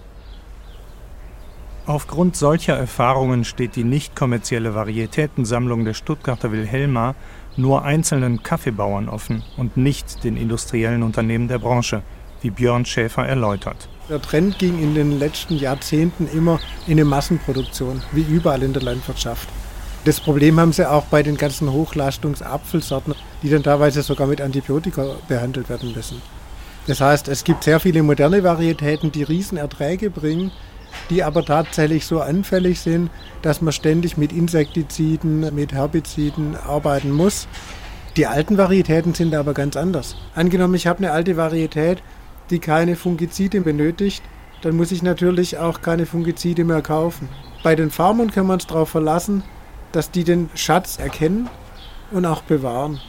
Aufgrund 1.86 2.34
solcher 2.34 2.74
Erfahrungen 2.74 3.44
steht 3.44 3.76
die 3.76 3.84
nicht 3.84 4.16
kommerzielle 4.16 4.74
Varietätensammlung 4.74 5.84
der 5.84 5.92
Stuttgarter 5.92 6.50
Wilhelma 6.50 7.14
nur 7.58 7.84
einzelnen 7.84 8.42
Kaffeebauern 8.42 9.10
offen 9.10 9.42
und 9.58 9.76
nicht 9.76 10.24
den 10.24 10.38
industriellen 10.38 11.02
Unternehmen 11.02 11.46
der 11.46 11.58
Branche, 11.58 12.02
wie 12.40 12.48
Björn 12.48 12.86
Schäfer 12.86 13.26
erläutert. 13.26 13.88
Der 14.08 14.20
Trend 14.20 14.58
ging 14.58 14.82
in 14.82 14.94
den 14.94 15.18
letzten 15.18 15.56
Jahrzehnten 15.56 16.26
immer 16.26 16.58
in 16.86 16.92
eine 16.92 17.04
Massenproduktion, 17.04 18.02
wie 18.12 18.22
überall 18.22 18.62
in 18.62 18.72
der 18.72 18.82
Landwirtschaft. 18.82 19.50
Das 20.06 20.20
Problem 20.20 20.58
haben 20.58 20.72
sie 20.72 20.88
auch 20.90 21.04
bei 21.04 21.22
den 21.22 21.36
ganzen 21.36 21.70
Hochleistungsapfelsorten, 21.70 23.14
die 23.42 23.50
dann 23.50 23.62
teilweise 23.62 24.02
sogar 24.02 24.26
mit 24.26 24.40
Antibiotika 24.40 25.16
behandelt 25.28 25.68
werden 25.68 25.92
müssen. 25.94 26.22
Das 26.86 27.00
heißt, 27.00 27.28
es 27.28 27.44
gibt 27.44 27.64
sehr 27.64 27.80
viele 27.80 28.02
moderne 28.02 28.42
Varietäten, 28.42 29.12
die 29.12 29.22
Riesenerträge 29.22 30.10
bringen, 30.10 30.50
die 31.10 31.22
aber 31.22 31.44
tatsächlich 31.44 32.06
so 32.06 32.20
anfällig 32.20 32.80
sind, 32.80 33.10
dass 33.42 33.60
man 33.60 33.72
ständig 33.72 34.16
mit 34.16 34.32
Insektiziden, 34.32 35.54
mit 35.54 35.72
Herbiziden 35.72 36.56
arbeiten 36.56 37.10
muss. 37.10 37.48
Die 38.16 38.26
alten 38.26 38.56
Varietäten 38.56 39.14
sind 39.14 39.34
aber 39.34 39.54
ganz 39.54 39.76
anders. 39.76 40.16
Angenommen, 40.34 40.74
ich 40.74 40.86
habe 40.86 40.98
eine 40.98 41.12
alte 41.12 41.36
Varietät, 41.36 42.02
die 42.50 42.58
keine 42.58 42.96
Fungizide 42.96 43.60
benötigt, 43.60 44.22
dann 44.62 44.76
muss 44.76 44.92
ich 44.92 45.02
natürlich 45.02 45.58
auch 45.58 45.82
keine 45.82 46.06
Fungizide 46.06 46.64
mehr 46.64 46.82
kaufen. 46.82 47.28
Bei 47.62 47.74
den 47.74 47.90
Farmern 47.90 48.30
kann 48.30 48.46
man 48.46 48.58
es 48.58 48.66
darauf 48.66 48.90
verlassen, 48.90 49.42
dass 49.92 50.10
die 50.10 50.24
den 50.24 50.48
Schatz 50.54 50.98
erkennen 50.98 51.48
und 52.10 52.24
auch 52.26 52.42
bewahren. 52.42 53.00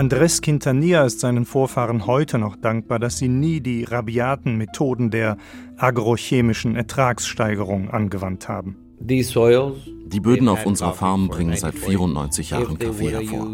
Andres 0.00 0.40
Quintanilla 0.40 1.04
ist 1.04 1.20
seinen 1.20 1.44
Vorfahren 1.44 2.06
heute 2.06 2.38
noch 2.38 2.56
dankbar, 2.56 2.98
dass 2.98 3.18
sie 3.18 3.28
nie 3.28 3.60
die 3.60 3.84
rabiaten 3.84 4.56
Methoden 4.56 5.10
der 5.10 5.36
agrochemischen 5.76 6.74
Ertragssteigerung 6.74 7.90
angewandt 7.90 8.48
haben. 8.48 8.76
Die 8.98 10.20
Böden 10.20 10.48
auf 10.48 10.64
unserer 10.64 10.94
Farm 10.94 11.28
bringen 11.28 11.54
seit 11.54 11.74
94 11.74 12.48
Jahren 12.48 12.78
Kaffee 12.78 13.10
hervor. 13.10 13.46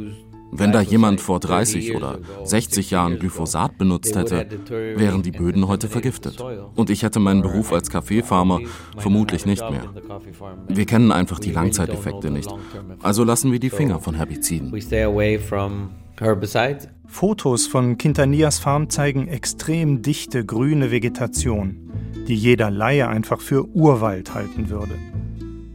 Wenn 0.52 0.70
da 0.70 0.80
jemand 0.80 1.20
vor 1.20 1.40
30 1.40 1.96
oder 1.96 2.20
60 2.44 2.92
Jahren 2.92 3.18
Glyphosat 3.18 3.76
benutzt 3.76 4.14
hätte, 4.14 4.46
wären 4.68 5.24
die 5.24 5.32
Böden 5.32 5.66
heute 5.66 5.88
vergiftet. 5.88 6.40
Und 6.76 6.90
ich 6.90 7.02
hätte 7.02 7.18
meinen 7.18 7.42
Beruf 7.42 7.72
als 7.72 7.90
Kaffeefarmer 7.90 8.60
vermutlich 8.96 9.46
nicht 9.46 9.68
mehr. 9.68 9.92
Wir 10.68 10.86
kennen 10.86 11.10
einfach 11.10 11.40
die 11.40 11.50
Langzeiteffekte 11.50 12.30
nicht. 12.30 12.54
Also 13.02 13.24
lassen 13.24 13.50
wir 13.50 13.58
die 13.58 13.70
Finger 13.70 13.98
von 13.98 14.14
Herbiziden. 14.14 14.72
Fotos 17.06 17.66
von 17.66 17.98
Quintanillas 17.98 18.58
Farm 18.58 18.88
zeigen 18.88 19.28
extrem 19.28 20.02
dichte 20.02 20.44
grüne 20.44 20.90
Vegetation, 20.90 21.90
die 22.26 22.34
jeder 22.34 22.70
Laie 22.70 23.08
einfach 23.08 23.40
für 23.40 23.68
Urwald 23.68 24.34
halten 24.34 24.70
würde. 24.70 24.94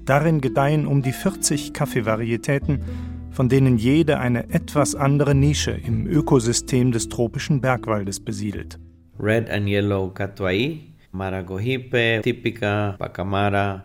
Darin 0.06 0.42
gedeihen 0.42 0.88
um 0.88 1.02
die 1.02 1.12
40 1.12 1.74
Kaffeevarietäten, 1.74 2.84
von 3.30 3.50
denen 3.50 3.78
jede 3.78 4.20
eine 4.20 4.50
etwas 4.50 4.96
andere 4.96 5.36
Nische 5.36 5.72
im 5.72 6.08
Ökosystem 6.08 6.92
des 6.92 7.08
tropischen 7.08 7.62
Bergwaldes 7.62 8.20
besiedelt. 8.20 8.80
Red 9.20 9.50
and 9.50 9.70
Yellow 9.70 10.10
Catuai, 10.10 10.91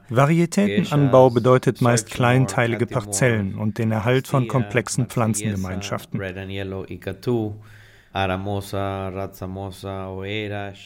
Varietätenanbau 0.08 1.30
bedeutet 1.30 1.80
meist 1.80 2.10
kleinteilige 2.10 2.86
Parzellen 2.86 3.56
und 3.56 3.78
den 3.78 3.90
Erhalt 3.92 4.28
von 4.28 4.46
komplexen 4.48 5.06
Pflanzengemeinschaften. 5.06 6.20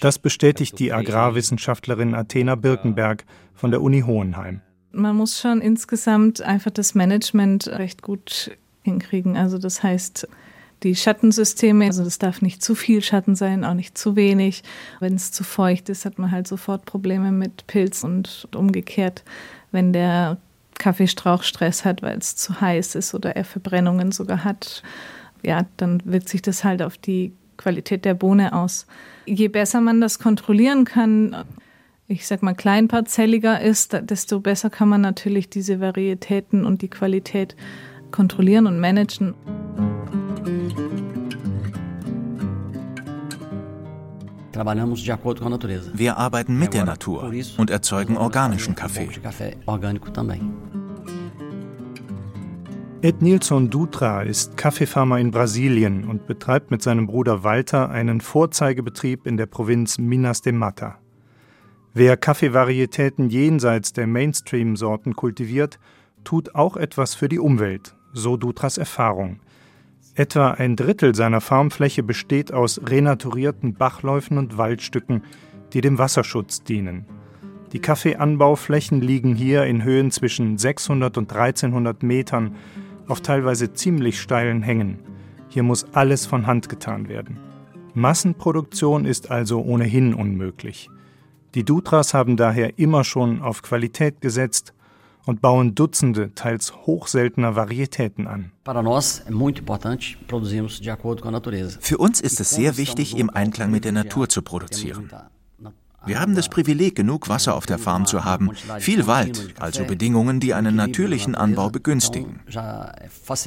Das 0.01 0.19
bestätigt 0.19 0.79
die 0.79 0.93
Agrarwissenschaftlerin 0.93 2.15
Athena 2.15 2.55
Birkenberg 2.55 3.25
von 3.55 3.71
der 3.71 3.83
Uni 3.83 4.01
Hohenheim. 4.01 4.63
Man 4.93 5.17
muss 5.17 5.41
schon 5.41 5.61
insgesamt 5.61 6.43
einfach 6.43 6.73
das 6.73 6.95
Management 6.97 7.69
recht 7.69 8.03
gut 8.03 8.51
hinkriegen. 8.83 9.37
Also 9.37 9.59
das 9.59 9.83
heißt, 9.83 10.27
die 10.83 10.97
Schattensysteme, 10.97 11.87
also 11.87 12.03
es 12.03 12.19
darf 12.19 12.43
nicht 12.43 12.63
zu 12.63 12.75
viel 12.75 13.03
Schatten 13.03 13.35
sein, 13.35 13.65
auch 13.65 13.75
nicht 13.75 13.99
zu 13.99 14.17
wenig. 14.17 14.63
Wenn 14.99 15.15
es 15.15 15.33
zu 15.33 15.45
feucht 15.45 15.89
ist, 15.89 16.05
hat 16.05 16.19
man 16.19 16.31
halt 16.31 16.49
sofort 16.49 16.85
Probleme 16.85 17.33
mit 17.33 17.67
Pilz 17.67 18.05
und 18.05 18.49
umgekehrt, 18.55 19.23
wenn 19.73 19.93
der 19.93 20.39
Kaffeestrauch 20.79 21.43
Stress 21.43 21.85
hat, 21.85 22.03
weil 22.03 22.19
es 22.19 22.37
zu 22.37 22.61
heiß 22.61 22.95
ist 22.95 23.15
oder 23.15 23.37
er 23.37 23.45
Verbrennungen 23.45 24.13
sogar 24.13 24.45
hat, 24.45 24.83
ja, 25.43 25.67
dann 25.77 26.03
wirkt 26.05 26.29
sich 26.29 26.43
das 26.43 26.65
halt 26.65 26.83
auf 26.83 26.97
die 26.97 27.33
Qualität 27.57 28.05
der 28.05 28.15
Bohne 28.15 28.55
aus. 28.55 28.87
Je 29.27 29.49
besser 29.49 29.81
man 29.81 30.01
das 30.01 30.19
kontrollieren 30.19 30.85
kann, 30.85 31.37
ich 32.09 32.27
sag 32.27 32.43
mal, 32.43 32.55
kleinparzelliger 32.55 33.61
ist, 33.61 33.97
desto 34.03 34.41
besser 34.41 34.71
kann 34.71 34.89
man 34.89 35.03
natürlich 35.03 35.51
diese 35.51 35.81
Varietäten 35.81 36.65
und 36.65 36.83
die 36.83 36.89
Qualität 36.89 37.55
kontrollieren 38.11 38.67
und 38.67 38.81
managen. 38.81 39.35
Wir 45.95 46.17
arbeiten 46.17 46.59
mit 46.59 46.75
der 46.75 46.85
Natur 46.85 47.33
und 47.57 47.71
erzeugen 47.71 48.17
organischen 48.17 48.75
Kaffee. 48.75 49.09
Ed 53.03 53.23
Nilsson 53.23 53.71
Dutra 53.71 54.21
ist 54.21 54.59
Kaffeefarmer 54.59 55.19
in 55.19 55.31
Brasilien 55.31 56.05
und 56.05 56.27
betreibt 56.27 56.71
mit 56.71 56.83
seinem 56.83 57.07
Bruder 57.07 57.43
Walter 57.43 57.89
einen 57.89 58.21
Vorzeigebetrieb 58.21 59.27
in 59.27 59.39
der 59.39 59.47
Provinz 59.47 59.97
Minas 59.97 60.43
de 60.43 60.53
Mata. 60.53 60.99
Wer 61.95 62.19
Kaffeevarietäten 62.19 63.31
jenseits 63.31 63.95
der 63.95 64.07
Mainstream-Sorten 64.07 65.17
kultiviert, 65.17 65.79
tut 66.25 66.55
auch 66.55 66.77
etwas 66.77 67.15
für 67.15 67.31
die 67.31 67.39
Umwelt, 67.39 67.97
so 68.13 68.37
Dutras 68.37 68.77
Erfahrung. 68.77 69.41
Etwa 70.15 70.53
ein 70.53 70.77
Drittel 70.77 71.15
seiner 71.15 71.41
Farmfläche 71.41 72.03
besteht 72.03 72.53
aus 72.53 72.81
renaturierten 72.85 73.75
Bachläufen 73.75 74.39
und 74.39 74.59
Waldstücken, 74.59 75.23
die 75.73 75.81
dem 75.81 75.99
Wasserschutz 75.99 76.63
dienen. 76.65 77.07
Die 77.73 77.79
Kaffeeanbauflächen 77.79 79.01
liegen 79.01 79.37
hier 79.37 79.65
in 79.65 79.85
Höhen 79.85 80.11
zwischen 80.11 80.59
600 80.59 81.17
und 81.17 81.33
1300 81.33 82.03
Metern 82.03 82.57
auf 83.07 83.21
teilweise 83.21 83.73
ziemlich 83.73 84.21
steilen 84.21 84.63
Hängen. 84.63 84.99
Hier 85.49 85.63
muss 85.63 85.87
alles 85.95 86.27
von 86.27 86.47
Hand 86.47 86.69
getan 86.69 87.09
werden. 87.09 87.39
Massenproduktion 87.95 89.05
ist 89.05 89.31
also 89.31 89.63
ohnehin 89.63 90.15
unmöglich. 90.15 90.91
Die 91.55 91.65
Dutras 91.65 92.15
haben 92.15 92.37
daher 92.37 92.79
immer 92.79 93.05
schon 93.05 93.43
auf 93.43 93.63
Qualität 93.63 94.21
gesetzt 94.21 94.75
und 95.27 95.41
bauen 95.41 95.75
Dutzende 95.75 96.35
teils 96.35 96.75
hochseltener 96.87 97.57
Varietäten 97.57 98.27
an. 98.27 98.53
Für 101.81 101.99
uns 101.99 102.21
ist 102.21 102.41
es 102.41 102.51
sehr 102.51 102.77
wichtig, 102.77 103.17
im 103.17 103.31
Einklang 103.31 103.71
mit 103.71 103.85
der 103.85 103.93
Natur 103.93 104.29
zu 104.29 104.43
produzieren. 104.43 105.11
Wir 106.07 106.19
haben 106.19 106.35
das 106.35 106.49
Privileg, 106.49 106.97
genug 106.97 107.29
Wasser 107.29 107.55
auf 107.55 107.67
der 107.67 107.79
Farm 107.79 108.07
zu 108.07 108.25
haben, 108.25 108.51
viel 108.79 109.07
Wald, 109.07 109.55
also 109.59 109.85
Bedingungen, 109.85 110.41
die 110.41 110.55
einen 110.55 110.75
natürlichen 110.75 111.35
Anbau 111.35 111.69
begünstigen. 111.69 112.41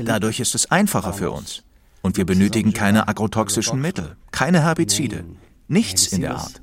Dadurch 0.06 0.40
ist 0.40 0.54
es 0.54 0.70
einfacher 0.70 1.14
für 1.14 1.32
uns. 1.32 1.64
Und 2.04 2.18
wir 2.18 2.26
benötigen 2.26 2.74
keine 2.74 3.08
agrotoxischen 3.08 3.82
Mittel, 3.82 4.18
keine 4.32 4.62
Herbizide, 4.62 5.24
nichts 5.68 6.08
in 6.08 6.22
der 6.22 6.36
Art. 6.36 6.62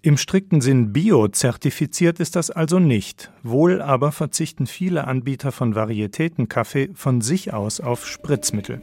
Im 0.00 0.16
strikten 0.16 0.60
Sinn 0.60 0.92
bio-zertifiziert 0.92 2.20
ist 2.20 2.36
das 2.36 2.52
also 2.52 2.78
nicht. 2.78 3.32
Wohl 3.42 3.82
aber 3.82 4.12
verzichten 4.12 4.68
viele 4.68 5.08
Anbieter 5.08 5.50
von 5.50 5.74
Varietätenkaffee 5.74 6.90
von 6.94 7.20
sich 7.20 7.52
aus 7.52 7.80
auf 7.80 8.06
Spritzmittel. 8.06 8.80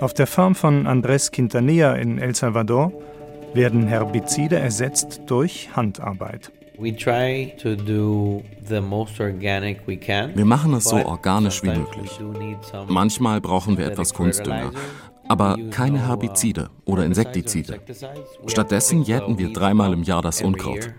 Auf 0.00 0.14
der 0.14 0.26
Farm 0.26 0.56
von 0.56 0.88
Andrés 0.88 1.30
Quintanilla 1.30 1.94
in 1.94 2.18
El 2.18 2.34
Salvador 2.34 2.92
werden 3.54 3.86
Herbizide 3.86 4.58
ersetzt 4.58 5.20
durch 5.26 5.76
Handarbeit. 5.76 6.50
Wir 10.34 10.44
machen 10.44 10.74
es 10.74 10.84
so 10.84 10.96
organisch 10.96 11.62
wie 11.62 11.68
möglich. 11.68 12.18
Manchmal 12.88 13.40
brauchen 13.40 13.78
wir 13.78 13.86
etwas 13.86 14.12
Kunstdünger, 14.14 14.72
aber 15.28 15.56
keine 15.70 16.06
Herbizide 16.06 16.70
oder 16.84 17.04
Insektizide. 17.04 17.78
Stattdessen 18.46 19.02
jäten 19.02 19.38
wir 19.38 19.52
dreimal 19.52 19.92
im 19.92 20.02
Jahr 20.02 20.22
das 20.22 20.42
Unkraut. 20.42 20.90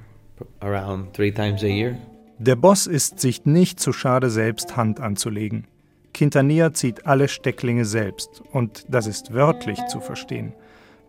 Der 2.39 2.55
Boss 2.55 2.87
ist 2.87 3.19
sich 3.19 3.45
nicht 3.45 3.79
zu 3.79 3.93
schade, 3.93 4.29
selbst 4.29 4.75
Hand 4.75 4.99
anzulegen. 4.99 5.67
Quintanilla 6.13 6.73
zieht 6.73 7.05
alle 7.05 7.27
Stecklinge 7.27 7.85
selbst 7.85 8.41
und 8.51 8.85
das 8.87 9.07
ist 9.07 9.33
wörtlich 9.33 9.79
zu 9.87 9.99
verstehen. 9.99 10.53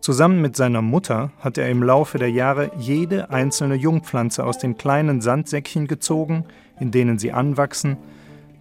Zusammen 0.05 0.39
mit 0.39 0.55
seiner 0.55 0.83
Mutter 0.83 1.31
hat 1.39 1.57
er 1.57 1.67
im 1.67 1.81
Laufe 1.81 2.19
der 2.19 2.29
Jahre 2.29 2.69
jede 2.77 3.31
einzelne 3.31 3.73
Jungpflanze 3.73 4.45
aus 4.45 4.59
den 4.59 4.77
kleinen 4.77 5.19
Sandsäckchen 5.19 5.87
gezogen, 5.87 6.45
in 6.79 6.91
denen 6.91 7.17
sie 7.17 7.31
anwachsen, 7.31 7.97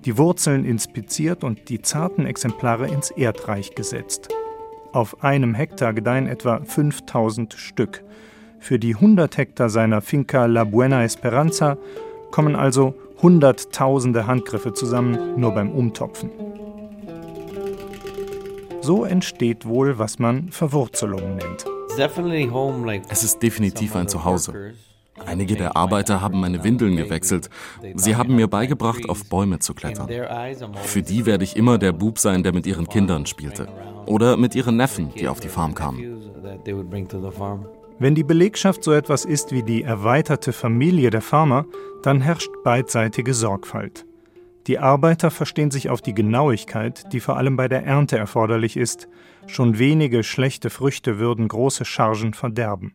die 0.07 0.17
Wurzeln 0.17 0.65
inspiziert 0.65 1.45
und 1.45 1.69
die 1.69 1.83
zarten 1.83 2.25
Exemplare 2.25 2.87
ins 2.89 3.11
Erdreich 3.11 3.75
gesetzt. 3.75 4.31
Auf 4.95 5.23
einem 5.23 5.53
Hektar 5.53 5.93
gedeihen 5.93 6.29
etwa 6.29 6.65
5000 6.65 7.53
Stück. 7.53 8.03
Für 8.59 8.79
die 8.79 8.95
100 8.95 9.37
Hektar 9.37 9.69
seiner 9.69 10.01
Finca 10.01 10.47
La 10.47 10.65
Buena 10.65 11.05
Esperanza 11.05 11.77
kommen 12.31 12.57
also 12.57 12.95
hunderttausende 13.21 14.27
Handgriffe 14.27 14.73
zusammen, 14.73 15.39
nur 15.39 15.53
beim 15.53 15.73
Umtopfen. 15.73 16.31
So 18.85 19.07
entsteht 19.07 19.64
wohl, 19.64 19.99
was 19.99 20.19
man 20.19 20.50
Verwurzelung 20.50 21.37
nennt. 21.37 21.64
Es 23.09 23.25
ist 23.25 23.43
definitiv 23.43 23.97
ein 23.97 24.09
Zuhause. 24.09 24.75
Einige 25.25 25.57
der 25.57 25.75
Arbeiter 25.75 26.21
haben 26.21 26.38
meine 26.38 26.62
Windeln 26.64 26.95
gewechselt. 26.97 27.49
Sie 27.95 28.14
haben 28.14 28.37
mir 28.37 28.47
beigebracht, 28.47 29.09
auf 29.09 29.25
Bäume 29.31 29.59
zu 29.59 29.73
klettern. 29.73 30.11
Für 30.83 31.00
die 31.00 31.25
werde 31.25 31.45
ich 31.45 31.57
immer 31.57 31.79
der 31.79 31.93
Bub 31.93 32.19
sein, 32.19 32.43
der 32.43 32.53
mit 32.53 32.67
ihren 32.67 32.87
Kindern 32.87 33.25
spielte. 33.25 33.69
Oder 34.05 34.37
mit 34.37 34.55
ihren 34.55 34.76
Neffen, 34.76 35.14
die 35.14 35.29
auf 35.29 35.41
die 35.41 35.49
Farm 35.49 35.75
kamen. 35.75 36.21
Wenn 37.99 38.14
die 38.14 38.25
Belegschaft 38.25 38.85
so 38.85 38.93
etwas 38.93 39.25
ist 39.25 39.50
wie 39.50 39.62
die 39.62 39.83
erweiterte 39.83 40.53
Familie 40.53 41.09
der 41.09 41.23
Farmer, 41.23 41.64
dann 42.03 42.21
herrscht 42.21 42.50
beidseitige 42.64 43.33
Sorgfalt. 43.33 44.05
Die 44.66 44.78
Arbeiter 44.78 45.30
verstehen 45.30 45.71
sich 45.71 45.90
auf 45.90 46.00
die 46.00 46.14
Genauigkeit, 46.14 47.12
die 47.12 47.21
vor 47.21 47.37
allem 47.37 47.56
bei 47.56 47.68
der 47.68 47.85
Ernte 47.85 48.16
erforderlich 48.16 48.76
ist. 48.76 49.09
Schon 49.47 49.78
wenige 49.78 50.23
schlechte 50.23 50.71
Früchte 50.71 51.18
würden 51.18 51.49
große 51.49 51.85
Chargen 51.85 52.33
verderben. 52.33 52.94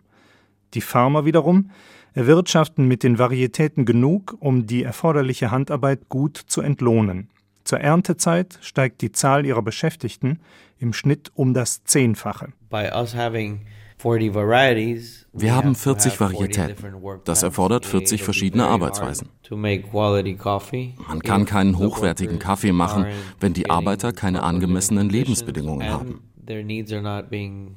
Die 0.74 0.82
Farmer 0.82 1.26
wiederum 1.26 1.70
erwirtschaften 2.14 2.88
mit 2.88 3.04
den 3.04 3.20
Varietäten 3.20 3.86
genug, 3.86 4.36
um 4.40 4.66
die 4.66 4.84
erforderliche 4.84 5.52
Handarbeit 5.52 6.10
gut 6.10 6.38
zu 6.38 6.62
entlohnen. 6.62 7.30
Zur 7.64 7.82
Erntezeit 7.82 8.58
steigt 8.62 9.02
die 9.02 9.12
Zahl 9.12 9.46
ihrer 9.46 9.62
Beschäftigten 9.62 10.40
im 10.80 10.92
Schnitt 10.92 11.32
um 11.36 11.54
das 11.54 11.84
Zehnfache. 11.84 12.52
Wir 15.34 15.56
haben 15.56 15.76
40 15.76 16.20
Varietäten. 16.20 16.76
Das 17.26 17.44
erfordert 17.44 17.86
40 17.86 18.24
verschiedene 18.24 18.66
Arbeitsweisen. 18.66 19.30
Man 21.08 21.20
kann 21.22 21.46
keinen 21.46 21.78
hochwertigen 21.78 22.40
Kaffee 22.40 22.72
machen, 22.72 23.06
wenn 23.40 23.54
die 23.54 23.70
Arbeiter 23.70 24.14
keine 24.14 24.44
angemessenen 24.44 25.10
Lebensbedingungen 25.10 25.90
haben. 25.90 26.22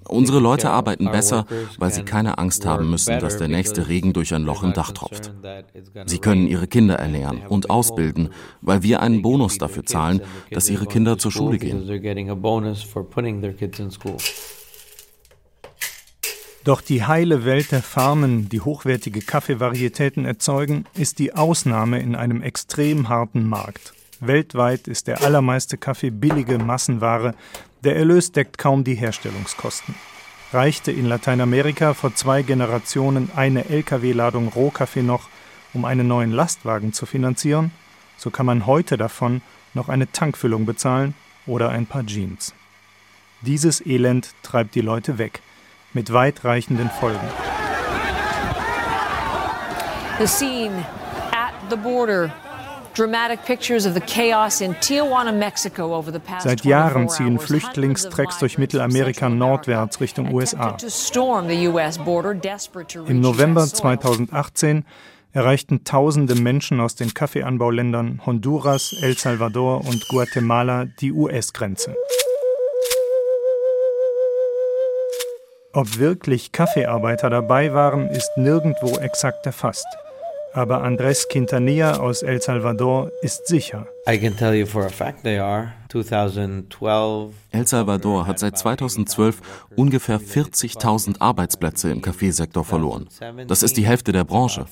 Unsere 0.09 0.39
Leute 0.39 0.71
arbeiten 0.71 1.11
besser, 1.11 1.45
weil 1.79 1.93
sie 1.93 2.05
keine 2.05 2.39
Angst 2.39 2.65
haben 2.65 2.89
müssen, 2.89 3.19
dass 3.19 3.37
der 3.37 3.49
nächste 3.49 3.89
Regen 3.89 4.15
durch 4.15 4.33
ein 4.33 4.45
Loch 4.45 4.63
im 4.63 4.73
Dach 4.73 4.93
tropft. 4.93 5.33
Sie 6.07 6.19
können 6.19 6.47
ihre 6.47 6.67
Kinder 6.69 6.95
ernähren 6.95 7.43
und 7.49 7.69
ausbilden, 7.69 8.31
weil 8.63 8.83
wir 8.83 9.01
einen 9.01 9.21
Bonus 9.21 9.59
dafür 9.59 9.85
zahlen, 9.85 10.23
dass 10.51 10.71
ihre 10.71 10.87
Kinder 10.87 11.19
zur 11.19 11.33
Schule 11.33 11.59
gehen. 11.59 11.87
Doch 16.65 16.81
die 16.81 17.05
heile 17.05 17.45
Welt 17.45 17.73
der 17.73 17.83
Farmen, 17.83 18.49
die 18.49 18.61
hochwertige 18.61 19.21
Kaffeevarietäten 19.21 20.25
erzeugen, 20.25 20.85
ist 20.95 21.19
die 21.19 21.35
Ausnahme 21.35 21.99
in 21.99 22.15
einem 22.15 22.41
extrem 22.41 23.09
harten 23.09 23.49
Markt. 23.49 23.95
Weltweit 24.21 24.87
ist 24.87 25.09
der 25.09 25.23
allermeiste 25.23 25.77
Kaffee 25.77 26.11
billige 26.11 26.59
Massenware, 26.59 27.35
der 27.83 27.97
Erlös 27.97 28.31
deckt 28.31 28.59
kaum 28.59 28.85
die 28.85 28.95
Herstellungskosten. 28.95 29.97
Reichte 30.53 30.93
in 30.93 31.07
Lateinamerika 31.07 31.95
vor 31.95 32.15
zwei 32.15 32.43
Generationen 32.43 33.31
eine 33.35 33.69
Lkw-Ladung 33.69 34.47
Rohkaffee 34.47 35.03
noch, 35.03 35.29
um 35.75 35.85
einen 35.85 36.07
neuen 36.07 36.31
Lastwagen 36.31 36.93
zu 36.93 37.07
finanzieren, 37.07 37.73
so 38.17 38.31
kann 38.31 38.47
man 38.47 38.67
heute 38.67 38.97
davon 38.97 39.43
noch 39.75 39.89
eine 39.89 40.13
Tankfüllung 40.13 40.65
bezahlen 40.65 41.15
oder 41.45 41.71
ein 41.71 41.87
paar 41.87 42.07
Jeans. 42.07 42.55
Dieses 43.41 43.85
Elend 43.85 44.33
treibt 44.45 44.77
die 44.77 44.81
Leute 44.81 45.19
weg– 45.19 45.43
mit 45.95 46.13
weitreichenden 46.13 46.91
Folgen. 46.91 47.29
The 50.19 50.27
scene 50.27 50.85
at 51.33 51.55
the 51.71 51.77
border. 51.77 52.33
Seit 56.41 56.65
Jahren 56.65 57.09
ziehen 57.09 57.39
Flüchtlingstrecks 57.39 58.39
durch 58.39 58.59
Mittelamerika 58.59 59.31
nordwärts 59.31 60.01
Richtung 60.01 60.35
USA. 60.35 60.77
Im 63.07 63.21
November 63.21 63.67
2018 63.67 64.85
erreichten 65.33 65.85
tausende 65.85 66.35
Menschen 66.35 66.81
aus 66.81 66.95
den 66.95 67.15
Kaffeeanbauländern 67.15 68.21
Honduras, 68.27 68.95
El 69.01 69.17
Salvador 69.17 69.87
und 69.87 70.07
Guatemala 70.09 70.85
die 70.85 71.13
US-Grenze. 71.13 71.97
Ob 75.75 75.99
wirklich 75.99 76.53
Kaffeearbeiter 76.53 77.31
dabei 77.31 77.73
waren, 77.73 78.09
ist 78.11 78.31
nirgendwo 78.37 78.99
exakt 78.99 79.47
erfasst. 79.47 79.87
Aber 80.55 80.85
Andrés 80.85 81.27
Quintanilla 81.29 81.99
aus 81.99 82.23
El 82.23 82.43
Salvador 82.43 83.11
ist 83.23 83.47
sicher. 83.47 83.87
El 87.51 87.67
Salvador 87.67 88.27
hat 88.27 88.39
seit 88.39 88.59
2012 88.59 89.41
ungefähr 89.77 90.21
40.000 90.21 91.21
Arbeitsplätze 91.21 91.91
im 91.91 92.03
Kaffeesektor 92.03 92.65
verloren. 92.65 93.09
Das 93.47 93.63
ist 93.63 93.79
die 93.79 93.87
Hälfte 93.87 94.13
der 94.13 94.25
Branche. 94.25 94.67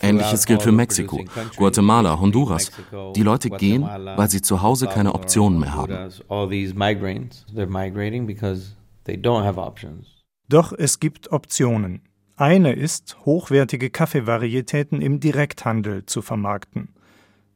Ähnliches 0.00 0.46
gilt 0.46 0.62
für 0.62 0.72
Mexiko, 0.72 1.24
Guatemala, 1.56 2.20
Honduras. 2.20 2.70
Die 3.16 3.22
Leute 3.22 3.50
gehen, 3.50 3.82
weil 3.82 4.30
sie 4.30 4.42
zu 4.42 4.62
Hause 4.62 4.86
keine 4.86 5.14
Optionen 5.14 5.58
mehr 5.58 5.74
haben. 5.74 6.10
Doch 10.48 10.72
es 10.72 11.00
gibt 11.00 11.32
Optionen. 11.32 12.02
Eine 12.36 12.72
ist, 12.72 13.16
hochwertige 13.24 13.90
Kaffeevarietäten 13.90 15.00
im 15.00 15.20
Direkthandel 15.20 16.04
zu 16.06 16.20
vermarkten. 16.20 16.88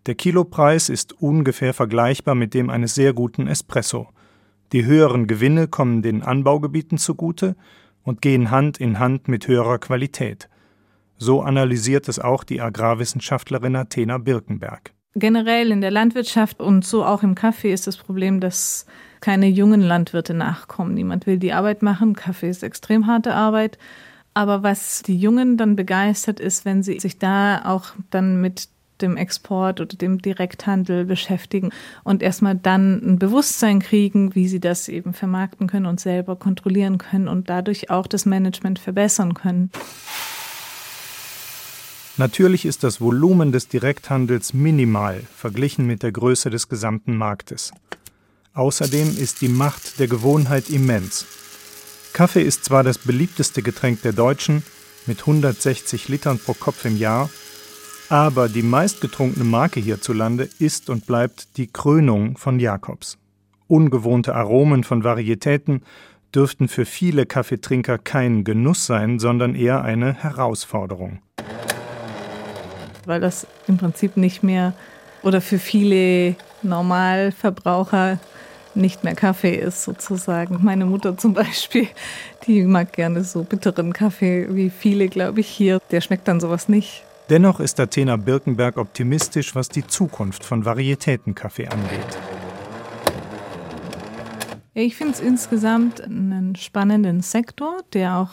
Der 0.06 0.14
Kilopreis 0.14 0.88
ist 0.88 1.20
ungefähr 1.20 1.74
vergleichbar 1.74 2.34
mit 2.34 2.54
dem 2.54 2.70
eines 2.70 2.94
sehr 2.94 3.12
guten 3.12 3.46
Espresso. 3.46 4.08
Die 4.72 4.84
höheren 4.84 5.26
Gewinne 5.26 5.68
kommen 5.68 6.00
den 6.02 6.22
Anbaugebieten 6.22 6.96
zugute 6.96 7.56
und 8.04 8.22
gehen 8.22 8.50
Hand 8.50 8.78
in 8.78 8.98
Hand 8.98 9.28
mit 9.28 9.48
höherer 9.48 9.78
Qualität. 9.78 10.48
So 11.18 11.42
analysiert 11.42 12.08
es 12.08 12.18
auch 12.18 12.44
die 12.44 12.60
Agrarwissenschaftlerin 12.60 13.76
Athena 13.76 14.18
Birkenberg. 14.18 14.94
Generell 15.14 15.72
in 15.72 15.80
der 15.80 15.90
Landwirtschaft 15.90 16.60
und 16.60 16.84
so 16.84 17.04
auch 17.04 17.22
im 17.22 17.34
Kaffee 17.34 17.72
ist 17.72 17.86
das 17.86 17.96
Problem, 17.96 18.40
dass 18.40 18.86
keine 19.20 19.48
jungen 19.48 19.80
Landwirte 19.80 20.34
nachkommen. 20.34 20.94
Niemand 20.94 21.26
will 21.26 21.38
die 21.38 21.52
Arbeit 21.52 21.82
machen. 21.82 22.14
Kaffee 22.14 22.50
ist 22.50 22.62
extrem 22.62 23.06
harte 23.06 23.34
Arbeit. 23.34 23.78
Aber 24.34 24.62
was 24.62 25.02
die 25.02 25.18
Jungen 25.18 25.56
dann 25.56 25.74
begeistert 25.74 26.38
ist, 26.38 26.64
wenn 26.64 26.82
sie 26.82 27.00
sich 27.00 27.18
da 27.18 27.64
auch 27.64 27.86
dann 28.10 28.40
mit 28.40 28.68
dem 29.00 29.16
Export 29.16 29.80
oder 29.80 29.96
dem 29.96 30.20
Direkthandel 30.20 31.04
beschäftigen 31.04 31.70
und 32.04 32.22
erstmal 32.22 32.56
dann 32.56 33.00
ein 33.04 33.18
Bewusstsein 33.18 33.80
kriegen, 33.80 34.34
wie 34.34 34.48
sie 34.48 34.60
das 34.60 34.88
eben 34.88 35.12
vermarkten 35.12 35.66
können 35.66 35.86
und 35.86 36.00
selber 36.00 36.36
kontrollieren 36.36 36.98
können 36.98 37.28
und 37.28 37.48
dadurch 37.48 37.90
auch 37.90 38.06
das 38.06 38.26
Management 38.26 38.78
verbessern 38.78 39.34
können. 39.34 39.70
Natürlich 42.16 42.64
ist 42.66 42.82
das 42.82 43.00
Volumen 43.00 43.52
des 43.52 43.68
Direkthandels 43.68 44.52
minimal 44.52 45.22
verglichen 45.36 45.86
mit 45.86 46.02
der 46.02 46.10
Größe 46.10 46.50
des 46.50 46.68
gesamten 46.68 47.16
Marktes. 47.16 47.72
Außerdem 48.58 49.16
ist 49.16 49.40
die 49.40 49.48
Macht 49.48 50.00
der 50.00 50.08
Gewohnheit 50.08 50.68
immens. 50.68 51.26
Kaffee 52.12 52.42
ist 52.42 52.64
zwar 52.64 52.82
das 52.82 52.98
beliebteste 52.98 53.62
Getränk 53.62 54.02
der 54.02 54.12
Deutschen 54.12 54.64
mit 55.06 55.20
160 55.20 56.08
Litern 56.08 56.40
pro 56.40 56.54
Kopf 56.54 56.84
im 56.84 56.96
Jahr, 56.96 57.30
Aber 58.08 58.48
die 58.48 58.62
meistgetrunkene 58.62 59.44
Marke 59.44 59.78
hierzulande 59.78 60.48
ist 60.58 60.90
und 60.90 61.06
bleibt 61.06 61.56
die 61.56 61.68
Krönung 61.68 62.36
von 62.36 62.58
Jakobs. 62.58 63.16
Ungewohnte 63.68 64.34
Aromen 64.34 64.82
von 64.82 65.04
Varietäten 65.04 65.82
dürften 66.34 66.66
für 66.66 66.84
viele 66.84 67.26
Kaffeetrinker 67.26 67.98
kein 67.98 68.42
Genuss 68.42 68.86
sein, 68.86 69.20
sondern 69.20 69.54
eher 69.54 69.82
eine 69.82 70.14
Herausforderung. 70.14 71.20
Weil 73.06 73.20
das 73.20 73.46
im 73.68 73.76
Prinzip 73.76 74.16
nicht 74.16 74.42
mehr 74.42 74.72
oder 75.22 75.40
für 75.40 75.60
viele 75.60 76.34
Normalverbraucher 76.62 78.18
nicht 78.74 79.04
mehr 79.04 79.14
Kaffee 79.14 79.54
ist, 79.54 79.82
sozusagen. 79.82 80.60
Meine 80.62 80.86
Mutter 80.86 81.16
zum 81.16 81.34
Beispiel, 81.34 81.88
die 82.46 82.62
mag 82.62 82.92
gerne 82.92 83.24
so 83.24 83.44
bitteren 83.44 83.92
Kaffee 83.92 84.46
wie 84.50 84.70
viele, 84.70 85.08
glaube 85.08 85.40
ich, 85.40 85.48
hier. 85.48 85.80
Der 85.90 86.00
schmeckt 86.00 86.28
dann 86.28 86.40
sowas 86.40 86.68
nicht. 86.68 87.04
Dennoch 87.30 87.60
ist 87.60 87.78
Athena 87.78 88.16
Birkenberg 88.16 88.78
optimistisch, 88.78 89.54
was 89.54 89.68
die 89.68 89.86
Zukunft 89.86 90.44
von 90.44 90.64
Varietätenkaffee 90.64 91.68
angeht. 91.68 92.18
Ich 94.72 94.96
finde 94.96 95.14
es 95.14 95.20
insgesamt 95.20 96.00
einen 96.00 96.56
spannenden 96.56 97.20
Sektor, 97.20 97.78
der 97.92 98.16
auch, 98.16 98.30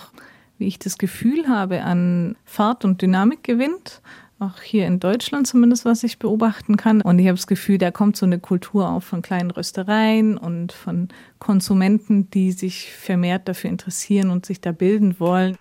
wie 0.58 0.68
ich 0.68 0.80
das 0.80 0.98
Gefühl 0.98 1.50
habe, 1.50 1.82
an 1.82 2.38
Fahrt 2.46 2.86
und 2.86 3.02
Dynamik 3.02 3.44
gewinnt 3.44 4.02
auch 4.40 4.62
hier 4.62 4.86
in 4.86 5.00
Deutschland 5.00 5.48
zumindest, 5.48 5.86
was 5.86 6.04
ich 6.04 6.20
beobachten 6.20 6.78
kann. 6.78 7.02
Und 7.02 7.20
ich 7.20 7.28
habe 7.28 7.38
das 7.38 7.48
Gefühl, 7.48 7.78
da 7.78 7.92
kommt 7.92 8.18
so 8.18 8.26
eine 8.26 8.40
Kultur 8.40 8.90
auf 8.90 9.06
von 9.06 9.22
kleinen 9.22 9.52
Röstereien 9.52 10.38
und 10.38 10.74
von 10.74 11.10
Konsumenten, 11.40 12.30
die 12.30 12.52
sich 12.52 12.92
vermehrt 12.92 13.48
dafür 13.48 13.70
interessieren 13.70 14.30
und 14.30 14.46
sich 14.46 14.60
da 14.60 14.72
bilden 14.72 15.20
wollen. 15.20 15.58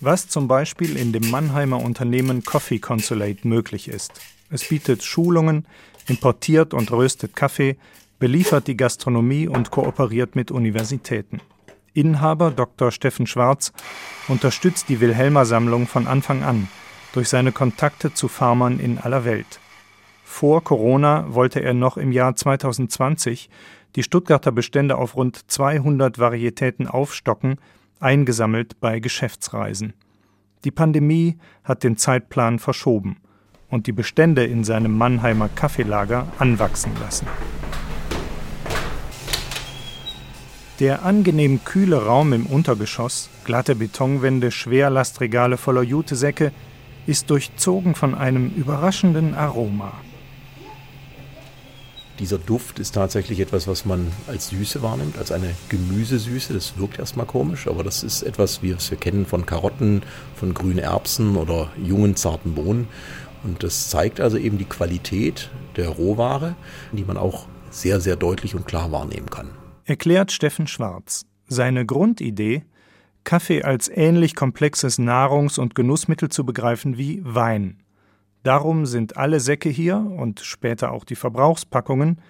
Was 0.00 0.28
zum 0.28 0.46
Beispiel 0.46 0.96
in 0.96 1.12
dem 1.12 1.30
Mannheimer 1.30 1.82
Unternehmen 1.82 2.44
Coffee 2.44 2.78
Consulate 2.78 3.48
möglich 3.48 3.88
ist. 3.88 4.12
Es 4.50 4.68
bietet 4.68 5.02
Schulungen, 5.02 5.66
importiert 6.06 6.74
und 6.74 6.92
röstet 6.92 7.34
Kaffee, 7.34 7.78
beliefert 8.18 8.66
die 8.68 8.76
Gastronomie 8.76 9.48
und 9.48 9.70
kooperiert 9.70 10.36
mit 10.36 10.50
Universitäten. 10.50 11.40
Inhaber 11.96 12.50
Dr. 12.50 12.92
Steffen 12.92 13.26
Schwarz 13.26 13.72
unterstützt 14.28 14.90
die 14.90 15.00
Wilhelmer 15.00 15.46
Sammlung 15.46 15.86
von 15.86 16.06
Anfang 16.06 16.42
an 16.42 16.68
durch 17.12 17.30
seine 17.30 17.52
Kontakte 17.52 18.12
zu 18.12 18.28
Farmern 18.28 18.78
in 18.78 18.98
aller 18.98 19.24
Welt. 19.24 19.60
Vor 20.22 20.62
Corona 20.62 21.24
wollte 21.28 21.62
er 21.62 21.72
noch 21.72 21.96
im 21.96 22.12
Jahr 22.12 22.36
2020 22.36 23.48
die 23.94 24.02
Stuttgarter 24.02 24.52
Bestände 24.52 24.98
auf 24.98 25.16
rund 25.16 25.50
200 25.50 26.18
Varietäten 26.18 26.86
aufstocken, 26.86 27.56
eingesammelt 27.98 28.78
bei 28.78 29.00
Geschäftsreisen. 29.00 29.94
Die 30.64 30.70
Pandemie 30.70 31.38
hat 31.64 31.82
den 31.82 31.96
Zeitplan 31.96 32.58
verschoben 32.58 33.16
und 33.70 33.86
die 33.86 33.92
Bestände 33.92 34.44
in 34.44 34.64
seinem 34.64 34.98
Mannheimer 34.98 35.48
Kaffeelager 35.48 36.26
anwachsen 36.38 36.92
lassen. 37.00 37.26
Der 40.78 41.06
angenehm 41.06 41.64
kühle 41.64 42.04
Raum 42.04 42.34
im 42.34 42.44
Untergeschoss, 42.44 43.30
glatte 43.46 43.74
Betonwände, 43.74 44.50
Schwerlastregale 44.50 45.56
voller 45.56 45.80
Jutesäcke, 45.80 46.52
ist 47.06 47.30
durchzogen 47.30 47.94
von 47.94 48.14
einem 48.14 48.50
überraschenden 48.50 49.34
Aroma. 49.34 49.92
Dieser 52.18 52.36
Duft 52.36 52.78
ist 52.78 52.94
tatsächlich 52.94 53.40
etwas, 53.40 53.66
was 53.66 53.86
man 53.86 54.12
als 54.26 54.48
Süße 54.48 54.82
wahrnimmt, 54.82 55.16
als 55.16 55.32
eine 55.32 55.54
Gemüsesüße. 55.70 56.52
Das 56.52 56.76
wirkt 56.76 56.98
erstmal 56.98 57.26
komisch, 57.26 57.68
aber 57.68 57.82
das 57.82 58.02
ist 58.02 58.22
etwas, 58.22 58.62
wie 58.62 58.68
wir 58.68 58.76
es 58.76 58.92
kennen 59.00 59.24
von 59.24 59.46
Karotten, 59.46 60.02
von 60.34 60.52
grünen 60.52 60.78
Erbsen 60.78 61.36
oder 61.36 61.70
jungen, 61.82 62.16
zarten 62.16 62.54
Bohnen. 62.54 62.88
Und 63.44 63.62
das 63.62 63.88
zeigt 63.88 64.20
also 64.20 64.36
eben 64.36 64.58
die 64.58 64.64
Qualität 64.66 65.50
der 65.76 65.88
Rohware, 65.88 66.54
die 66.92 67.04
man 67.04 67.16
auch 67.16 67.46
sehr, 67.70 68.00
sehr 68.00 68.16
deutlich 68.16 68.54
und 68.54 68.66
klar 68.66 68.92
wahrnehmen 68.92 69.30
kann 69.30 69.48
erklärt 69.86 70.32
Steffen 70.32 70.66
Schwarz. 70.66 71.24
Seine 71.46 71.86
Grundidee, 71.86 72.64
Kaffee 73.24 73.62
als 73.62 73.88
ähnlich 73.88 74.34
komplexes 74.34 74.98
Nahrungs- 74.98 75.58
und 75.58 75.74
Genussmittel 75.74 76.28
zu 76.28 76.44
begreifen 76.44 76.98
wie 76.98 77.22
Wein. 77.24 77.82
Darum 78.42 78.86
sind 78.86 79.16
alle 79.16 79.40
Säcke 79.40 79.68
hier 79.68 79.96
und 79.96 80.40
später 80.40 80.92
auch 80.92 81.04
die 81.04 81.16
Verbrauchspackungen 81.16 82.20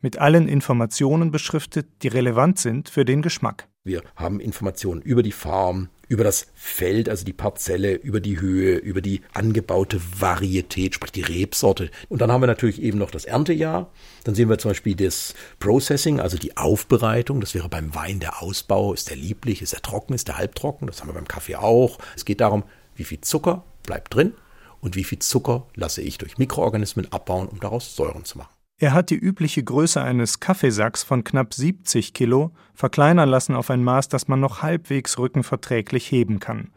mit 0.00 0.18
allen 0.18 0.48
Informationen 0.48 1.30
beschriftet, 1.30 1.86
die 2.02 2.08
relevant 2.08 2.58
sind 2.58 2.88
für 2.88 3.04
den 3.04 3.22
Geschmack. 3.22 3.68
Wir 3.84 4.02
haben 4.16 4.40
Informationen 4.40 5.00
über 5.00 5.22
die 5.22 5.32
Farm, 5.32 5.88
über 6.12 6.24
das 6.24 6.46
Feld, 6.54 7.08
also 7.08 7.24
die 7.24 7.32
Parzelle, 7.32 7.94
über 7.94 8.20
die 8.20 8.38
Höhe, 8.38 8.76
über 8.76 9.00
die 9.00 9.22
angebaute 9.32 9.98
Varietät, 10.20 10.94
sprich 10.94 11.10
die 11.10 11.22
Rebsorte. 11.22 11.90
Und 12.10 12.20
dann 12.20 12.30
haben 12.30 12.42
wir 12.42 12.46
natürlich 12.46 12.82
eben 12.82 12.98
noch 12.98 13.10
das 13.10 13.24
Erntejahr. 13.24 13.90
Dann 14.24 14.34
sehen 14.34 14.50
wir 14.50 14.58
zum 14.58 14.72
Beispiel 14.72 14.94
das 14.94 15.34
Processing, 15.58 16.20
also 16.20 16.36
die 16.36 16.58
Aufbereitung. 16.58 17.40
Das 17.40 17.54
wäre 17.54 17.70
beim 17.70 17.94
Wein 17.94 18.20
der 18.20 18.42
Ausbau. 18.42 18.92
Ist 18.92 19.08
der 19.08 19.16
lieblich? 19.16 19.62
Ist 19.62 19.72
er 19.72 19.80
trocken? 19.80 20.12
Ist 20.12 20.28
er 20.28 20.36
halbtrocken? 20.36 20.86
Das 20.86 21.00
haben 21.00 21.08
wir 21.08 21.14
beim 21.14 21.26
Kaffee 21.26 21.56
auch. 21.56 21.98
Es 22.14 22.26
geht 22.26 22.42
darum, 22.42 22.64
wie 22.94 23.04
viel 23.04 23.22
Zucker 23.22 23.64
bleibt 23.82 24.14
drin 24.14 24.34
und 24.82 24.96
wie 24.96 25.04
viel 25.04 25.20
Zucker 25.20 25.66
lasse 25.76 26.02
ich 26.02 26.18
durch 26.18 26.36
Mikroorganismen 26.36 27.10
abbauen, 27.10 27.48
um 27.48 27.58
daraus 27.58 27.96
Säuren 27.96 28.26
zu 28.26 28.36
machen. 28.36 28.61
Er 28.82 28.94
hat 28.94 29.10
die 29.10 29.16
übliche 29.16 29.62
Größe 29.62 30.02
eines 30.02 30.40
Kaffeesacks 30.40 31.04
von 31.04 31.22
knapp 31.22 31.54
70 31.54 32.14
Kilo 32.14 32.50
verkleinern 32.74 33.28
lassen 33.28 33.54
auf 33.54 33.70
ein 33.70 33.84
Maß, 33.84 34.08
das 34.08 34.26
man 34.26 34.40
noch 34.40 34.62
halbwegs 34.62 35.20
rückenverträglich 35.20 36.10
heben 36.10 36.40
kann. 36.40 36.72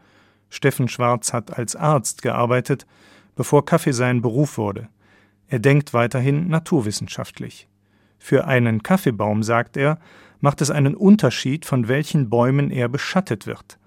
Steffen 0.48 0.86
Schwarz 0.86 1.32
hat 1.32 1.58
als 1.58 1.74
Arzt 1.74 2.22
gearbeitet, 2.22 2.86
bevor 3.34 3.64
Kaffee 3.64 3.90
sein 3.90 4.22
Beruf 4.22 4.56
wurde. 4.56 4.88
Er 5.48 5.58
denkt 5.58 5.94
weiterhin 5.94 6.46
naturwissenschaftlich. 6.46 7.66
Für 8.20 8.46
einen 8.46 8.84
Kaffeebaum, 8.84 9.42
sagt 9.42 9.76
er, 9.76 9.98
macht 10.38 10.60
es 10.60 10.70
einen 10.70 10.94
Unterschied, 10.94 11.64
von 11.64 11.88
welchen 11.88 12.30
Bäumen 12.30 12.70
er 12.70 12.88
beschattet 12.88 13.48
wird. 13.48 13.80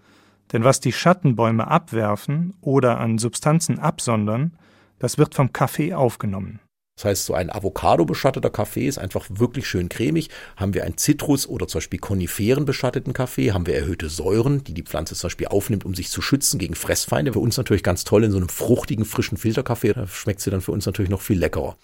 Denn 0.52 0.66
was 0.66 0.82
die 0.82 0.92
Schattenbäume 0.92 1.70
abwerfen 1.70 2.54
oder 2.60 3.00
an 3.00 3.18
Substanzen 3.18 3.80
absondern, 3.80 4.58
das 5.00 5.18
wird 5.18 5.36
vom 5.36 5.54
Kaffee 5.54 5.94
aufgenommen. 5.94 6.60
Das 7.00 7.06
heißt, 7.06 7.26
so 7.28 7.34
ein 7.34 7.50
Avocado-beschatteter 7.50 8.50
Kaffee 8.50 8.86
ist 8.86 8.98
einfach 8.98 9.26
wirklich 9.30 9.70
schön 9.70 9.88
cremig. 9.88 10.30
Haben 10.58 10.74
wir 10.74 10.84
einen 10.84 10.98
Zitrus- 10.98 11.48
oder 11.48 11.66
zum 11.66 11.80
Beispiel 11.80 11.98
Koniferen-beschatteten 11.98 13.14
Kaffee, 13.14 13.54
haben 13.54 13.68
wir 13.68 13.76
erhöhte 13.76 14.10
Säuren, 14.10 14.66
die 14.66 14.74
die 14.74 14.84
Pflanze 14.84 15.16
zum 15.16 15.30
Beispiel 15.30 15.48
aufnimmt, 15.48 15.86
um 15.86 15.96
sich 15.96 16.10
zu 16.10 16.22
schützen 16.22 16.60
gegen 16.60 16.76
Fressfeinde. 16.76 17.32
Für 17.32 17.40
uns 17.40 17.56
natürlich 17.56 17.84
ganz 17.84 18.04
toll 18.04 18.26
in 18.26 18.32
so 18.32 18.38
einem 18.38 18.50
fruchtigen, 18.50 19.06
frischen 19.06 19.38
Filterkaffee. 19.38 19.94
Da 19.94 20.08
schmeckt 20.08 20.42
sie 20.42 20.52
dann 20.52 20.60
für 20.60 20.74
uns 20.74 20.86
natürlich 20.86 21.10
noch 21.10 21.22
viel 21.22 21.40
leckerer. 21.40 21.78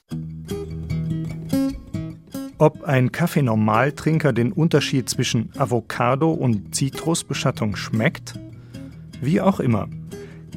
Ob 2.58 2.84
ein 2.84 3.14
Kaffee-Normaltrinker 3.14 4.34
den 4.34 4.52
Unterschied 4.52 5.10
zwischen 5.10 5.50
Avocado 5.58 6.34
und 6.34 6.76
Zitrusbeschattung 6.76 7.78
schmeckt? 7.78 8.38
Wie 9.22 9.40
auch 9.40 9.62
immer. 9.62 9.88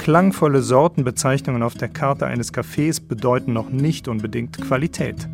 Klangvolle 0.09 0.63
Sortenbezeichnungen 0.63 1.63
auf 1.63 1.75
der 1.75 1.91
Karte 1.91 2.25
eines 2.27 2.55
Cafés 2.55 2.99
bedeuten 2.99 3.53
noch 3.53 3.69
nicht 3.69 4.09
unbedingt 4.09 4.59
Qualität. 4.59 5.29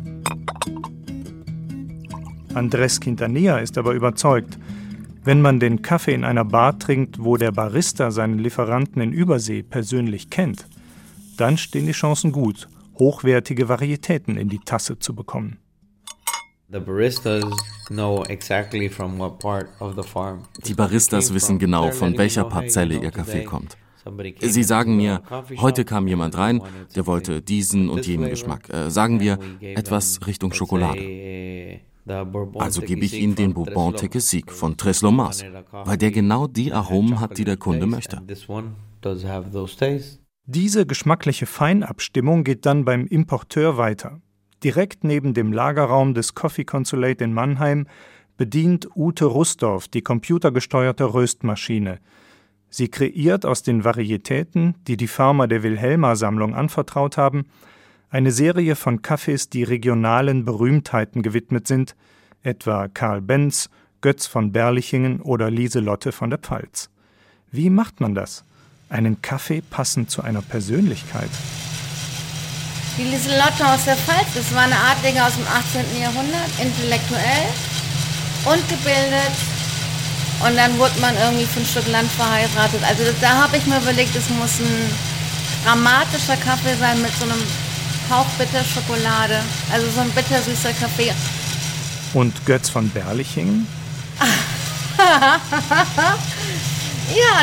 Andres 2.53 2.99
Quintanilla 2.99 3.59
ist 3.59 3.77
aber 3.77 3.93
überzeugt, 3.93 4.59
wenn 5.23 5.41
man 5.41 5.61
den 5.61 5.81
Kaffee 5.81 6.13
in 6.13 6.25
einer 6.25 6.43
Bar 6.43 6.77
trinkt, 6.77 7.23
wo 7.23 7.37
der 7.37 7.53
Barista 7.53 8.11
seinen 8.11 8.37
Lieferanten 8.37 9.01
in 9.01 9.13
Übersee 9.13 9.63
persönlich 9.63 10.29
kennt, 10.29 10.67
dann 11.37 11.57
stehen 11.57 11.85
die 11.85 11.93
Chancen 11.93 12.33
gut, 12.33 12.67
hochwertige 12.99 13.69
Varietäten 13.69 14.35
in 14.35 14.49
die 14.49 14.59
Tasse 14.59 14.99
zu 14.99 15.15
bekommen. 15.15 15.57
Die 20.67 20.73
Baristas 20.73 21.33
wissen 21.33 21.59
genau, 21.59 21.91
von 21.91 22.17
welcher 22.17 22.43
Parzelle 22.43 22.95
ihr 22.95 23.11
Kaffee 23.11 23.45
kommt. 23.45 23.77
Sie 24.39 24.63
sagen 24.63 24.97
mir, 24.97 25.21
heute 25.57 25.85
kam 25.85 26.07
jemand 26.07 26.37
rein, 26.37 26.61
der 26.95 27.07
wollte 27.07 27.41
diesen 27.41 27.89
und 27.89 28.05
jenen 28.05 28.29
Geschmack. 28.29 28.69
Äh, 28.69 28.89
sagen 28.91 29.19
wir 29.19 29.39
etwas 29.61 30.19
Richtung 30.27 30.53
Schokolade. 30.53 31.81
Also 32.55 32.81
gebe 32.81 33.03
ich 33.03 33.13
Ihnen 33.19 33.35
den 33.35 33.53
Bourbon 33.53 33.95
Tequesique 33.95 34.51
von 34.51 34.77
Tres 34.77 35.01
Lomas, 35.01 35.43
weil 35.71 35.97
der 35.97 36.11
genau 36.11 36.45
die 36.47 36.71
Aromen 36.71 37.19
hat, 37.19 37.37
die 37.37 37.45
der 37.45 37.57
Kunde 37.57 37.87
möchte. 37.87 38.21
Diese 40.47 40.85
geschmackliche 40.85 41.47
Feinabstimmung 41.47 42.43
geht 42.43 42.67
dann 42.67 42.85
beim 42.85 43.07
Importeur 43.07 43.77
weiter. 43.77 44.21
Direkt 44.63 45.03
neben 45.03 45.33
dem 45.33 45.51
Lagerraum 45.51 46.13
des 46.13 46.35
Coffee 46.35 46.63
Consulate 46.63 47.23
in 47.23 47.33
Mannheim 47.33 47.87
bedient 48.37 48.87
Ute 48.95 49.25
Rustorf 49.25 49.87
die 49.87 50.01
computergesteuerte 50.01 51.13
Röstmaschine, 51.13 51.99
Sie 52.69 52.89
kreiert 52.89 53.45
aus 53.45 53.63
den 53.63 53.83
Varietäten, 53.83 54.75
die 54.87 54.97
die 54.97 55.07
Farmer 55.07 55.47
der 55.47 55.63
Wilhelmer 55.63 56.15
Sammlung 56.15 56.55
anvertraut 56.55 57.17
haben, 57.17 57.45
eine 58.09 58.31
Serie 58.31 58.75
von 58.75 59.01
Kaffees, 59.01 59.49
die 59.49 59.63
regionalen 59.63 60.45
Berühmtheiten 60.45 61.21
gewidmet 61.21 61.67
sind, 61.67 61.95
etwa 62.43 62.87
Karl 62.87 63.21
Benz, 63.21 63.69
Götz 64.01 64.27
von 64.27 64.51
Berlichingen 64.51 65.21
oder 65.21 65.49
Lieselotte 65.49 66.11
von 66.11 66.29
der 66.29 66.39
Pfalz. 66.39 66.89
Wie 67.51 67.69
macht 67.69 68.01
man 68.01 68.13
das? 68.13 68.43
Einen 68.89 69.21
Kaffee 69.21 69.61
passend 69.61 70.11
zu 70.11 70.21
einer 70.21 70.41
Persönlichkeit. 70.41 71.29
Die 72.97 73.03
Lieselotte 73.03 73.65
aus 73.65 73.83
der 73.85 73.95
Pfalz, 73.95 74.27
das 74.35 74.53
war 74.53 74.63
eine 74.63 74.75
Adlige 74.75 75.23
aus 75.25 75.35
dem 75.35 75.45
18. 75.47 76.01
Jahrhundert, 76.01 76.49
intellektuell 76.61 77.47
und 78.45 78.69
gebildet. 78.69 79.54
Und 80.41 80.55
dann 80.55 80.77
wurde 80.77 80.99
man 80.99 81.15
irgendwie 81.17 81.45
für 81.45 81.61
ein 81.61 81.65
Stück 81.65 81.87
Land 81.87 82.11
verheiratet. 82.11 82.83
Also 82.83 83.03
da 83.21 83.43
habe 83.43 83.55
ich 83.57 83.65
mir 83.65 83.77
überlegt, 83.77 84.15
es 84.15 84.29
muss 84.29 84.59
ein 84.59 84.91
dramatischer 85.63 86.37
Kaffee 86.37 86.75
sein 86.79 87.01
mit 87.01 87.11
so 87.17 87.25
einem 87.25 87.41
Hauch 88.09 88.27
Bitterschokolade. 88.37 89.41
Also 89.71 89.89
so 89.91 90.01
ein 90.01 90.11
bittersüßer 90.11 90.73
Kaffee. 90.73 91.13
Und 92.13 92.45
Götz 92.45 92.69
von 92.69 92.89
Berlichingen? 92.89 93.65
ja, 94.97 95.39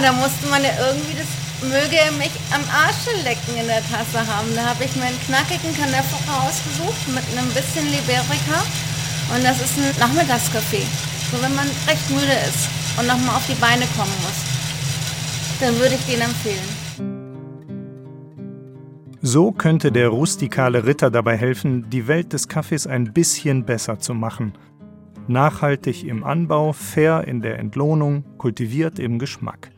da 0.00 0.12
musste 0.12 0.46
man 0.48 0.62
ja 0.62 0.70
irgendwie 0.78 1.14
das 1.14 1.26
möge 1.68 1.96
er 1.96 2.12
mich 2.12 2.30
am 2.50 2.62
Arsch 2.74 3.06
lecken 3.22 3.56
in 3.56 3.66
der 3.66 3.82
Tasse 3.86 4.26
haben. 4.26 4.54
Da 4.56 4.66
habe 4.66 4.84
ich 4.84 4.94
mir 4.96 5.04
einen 5.04 5.20
knackigen 5.26 5.76
Kanäffer 5.76 6.18
rausgesucht 6.26 7.08
mit 7.08 7.24
einem 7.30 7.48
bisschen 7.50 7.86
Liberica. 7.90 8.64
Und 9.34 9.44
das 9.44 9.60
ist 9.60 9.78
ein 9.78 9.94
Nachmittagskaffee. 9.98 10.86
So 11.30 11.40
wenn 11.40 11.54
man 11.54 11.70
recht 11.86 12.10
müde 12.10 12.34
ist 12.48 12.68
und 12.98 13.06
nochmal 13.06 13.36
auf 13.36 13.46
die 13.46 13.60
Beine 13.60 13.84
kommen 13.96 14.12
muss. 14.22 15.58
Dann 15.60 15.78
würde 15.78 15.94
ich 15.94 16.04
den 16.06 16.20
empfehlen. 16.20 16.82
So 19.24 19.52
könnte 19.52 19.92
der 19.92 20.08
rustikale 20.08 20.84
Ritter 20.84 21.10
dabei 21.10 21.36
helfen, 21.36 21.88
die 21.88 22.08
Welt 22.08 22.32
des 22.32 22.48
Kaffees 22.48 22.88
ein 22.88 23.12
bisschen 23.12 23.64
besser 23.64 24.00
zu 24.00 24.14
machen. 24.14 24.54
Nachhaltig 25.28 26.02
im 26.04 26.24
Anbau, 26.24 26.72
fair 26.72 27.28
in 27.28 27.40
der 27.40 27.60
Entlohnung, 27.60 28.24
kultiviert 28.38 28.98
im 28.98 29.20
Geschmack. 29.20 29.70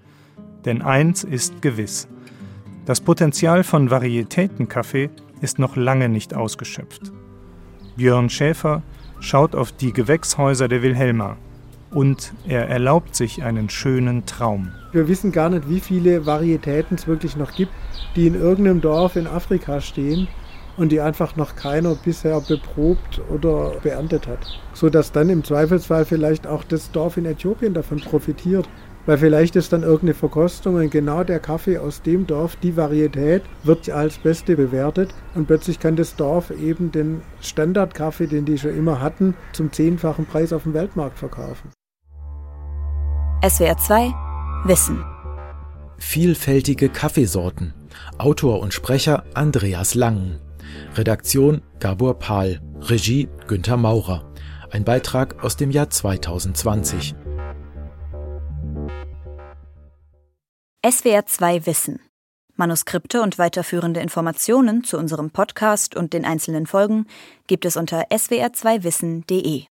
Denn 0.64 0.80
eins 0.80 1.24
ist 1.24 1.60
gewiss. 1.60 2.08
Das 2.86 3.02
Potenzial 3.02 3.64
von 3.64 3.90
Varietätenkaffee 3.90 5.10
ist 5.42 5.58
noch 5.58 5.76
lange 5.76 6.08
nicht 6.08 6.32
ausgeschöpft. 6.32 7.12
Björn 7.96 8.30
Schäfer 8.30 8.82
schaut 9.20 9.54
auf 9.54 9.72
die 9.72 9.92
Gewächshäuser 9.92 10.68
der 10.68 10.82
Wilhelma 10.82 11.36
und 11.94 12.34
er 12.46 12.68
erlaubt 12.68 13.14
sich 13.14 13.42
einen 13.42 13.70
schönen 13.70 14.26
Traum. 14.26 14.72
Wir 14.92 15.08
wissen 15.08 15.32
gar 15.32 15.48
nicht, 15.48 15.68
wie 15.68 15.80
viele 15.80 16.26
Varietäten 16.26 16.96
es 16.96 17.06
wirklich 17.06 17.36
noch 17.36 17.52
gibt, 17.52 17.72
die 18.16 18.26
in 18.26 18.34
irgendeinem 18.34 18.80
Dorf 18.80 19.16
in 19.16 19.26
Afrika 19.26 19.80
stehen 19.80 20.28
und 20.76 20.90
die 20.90 21.00
einfach 21.00 21.36
noch 21.36 21.54
keiner 21.54 21.94
bisher 21.94 22.40
beprobt 22.40 23.20
oder 23.30 23.74
beerntet 23.82 24.26
hat. 24.26 24.60
Sodass 24.72 25.12
dann 25.12 25.30
im 25.30 25.44
Zweifelsfall 25.44 26.04
vielleicht 26.04 26.46
auch 26.46 26.64
das 26.64 26.90
Dorf 26.90 27.16
in 27.16 27.26
Äthiopien 27.26 27.74
davon 27.74 28.00
profitiert. 28.00 28.68
Weil 29.06 29.18
vielleicht 29.18 29.54
ist 29.54 29.70
dann 29.72 29.82
irgendeine 29.82 30.14
Verkostung 30.14 30.76
und 30.76 30.90
genau 30.90 31.24
der 31.24 31.38
Kaffee 31.38 31.76
aus 31.76 32.00
dem 32.00 32.26
Dorf, 32.26 32.56
die 32.56 32.74
Varietät, 32.74 33.42
wird 33.62 33.90
als 33.90 34.16
beste 34.16 34.56
bewertet 34.56 35.14
und 35.34 35.46
plötzlich 35.46 35.78
kann 35.78 35.94
das 35.94 36.16
Dorf 36.16 36.50
eben 36.50 36.90
den 36.90 37.20
Standardkaffee, 37.42 38.26
den 38.26 38.46
die 38.46 38.56
schon 38.56 38.74
immer 38.74 39.02
hatten, 39.02 39.34
zum 39.52 39.70
zehnfachen 39.70 40.24
Preis 40.24 40.54
auf 40.54 40.62
dem 40.62 40.72
Weltmarkt 40.72 41.18
verkaufen. 41.18 41.70
SWR 43.46 43.76
2 43.76 44.14
Wissen. 44.64 45.04
Vielfältige 45.98 46.88
Kaffeesorten. 46.88 47.74
Autor 48.16 48.60
und 48.60 48.72
Sprecher 48.72 49.24
Andreas 49.34 49.94
Langen. 49.94 50.40
Redaktion 50.94 51.60
Gabor 51.78 52.18
Pahl. 52.18 52.62
Regie 52.80 53.28
Günther 53.46 53.76
Maurer. 53.76 54.32
Ein 54.70 54.84
Beitrag 54.84 55.44
aus 55.44 55.58
dem 55.58 55.70
Jahr 55.70 55.90
2020. 55.90 57.14
SWR 60.90 61.26
2 61.26 61.66
Wissen. 61.66 62.00
Manuskripte 62.56 63.20
und 63.20 63.36
weiterführende 63.36 64.00
Informationen 64.00 64.84
zu 64.84 64.96
unserem 64.96 65.30
Podcast 65.32 65.96
und 65.96 66.14
den 66.14 66.24
einzelnen 66.24 66.66
Folgen 66.66 67.08
gibt 67.46 67.66
es 67.66 67.76
unter 67.76 68.06
swr2wissen.de. 68.10 69.64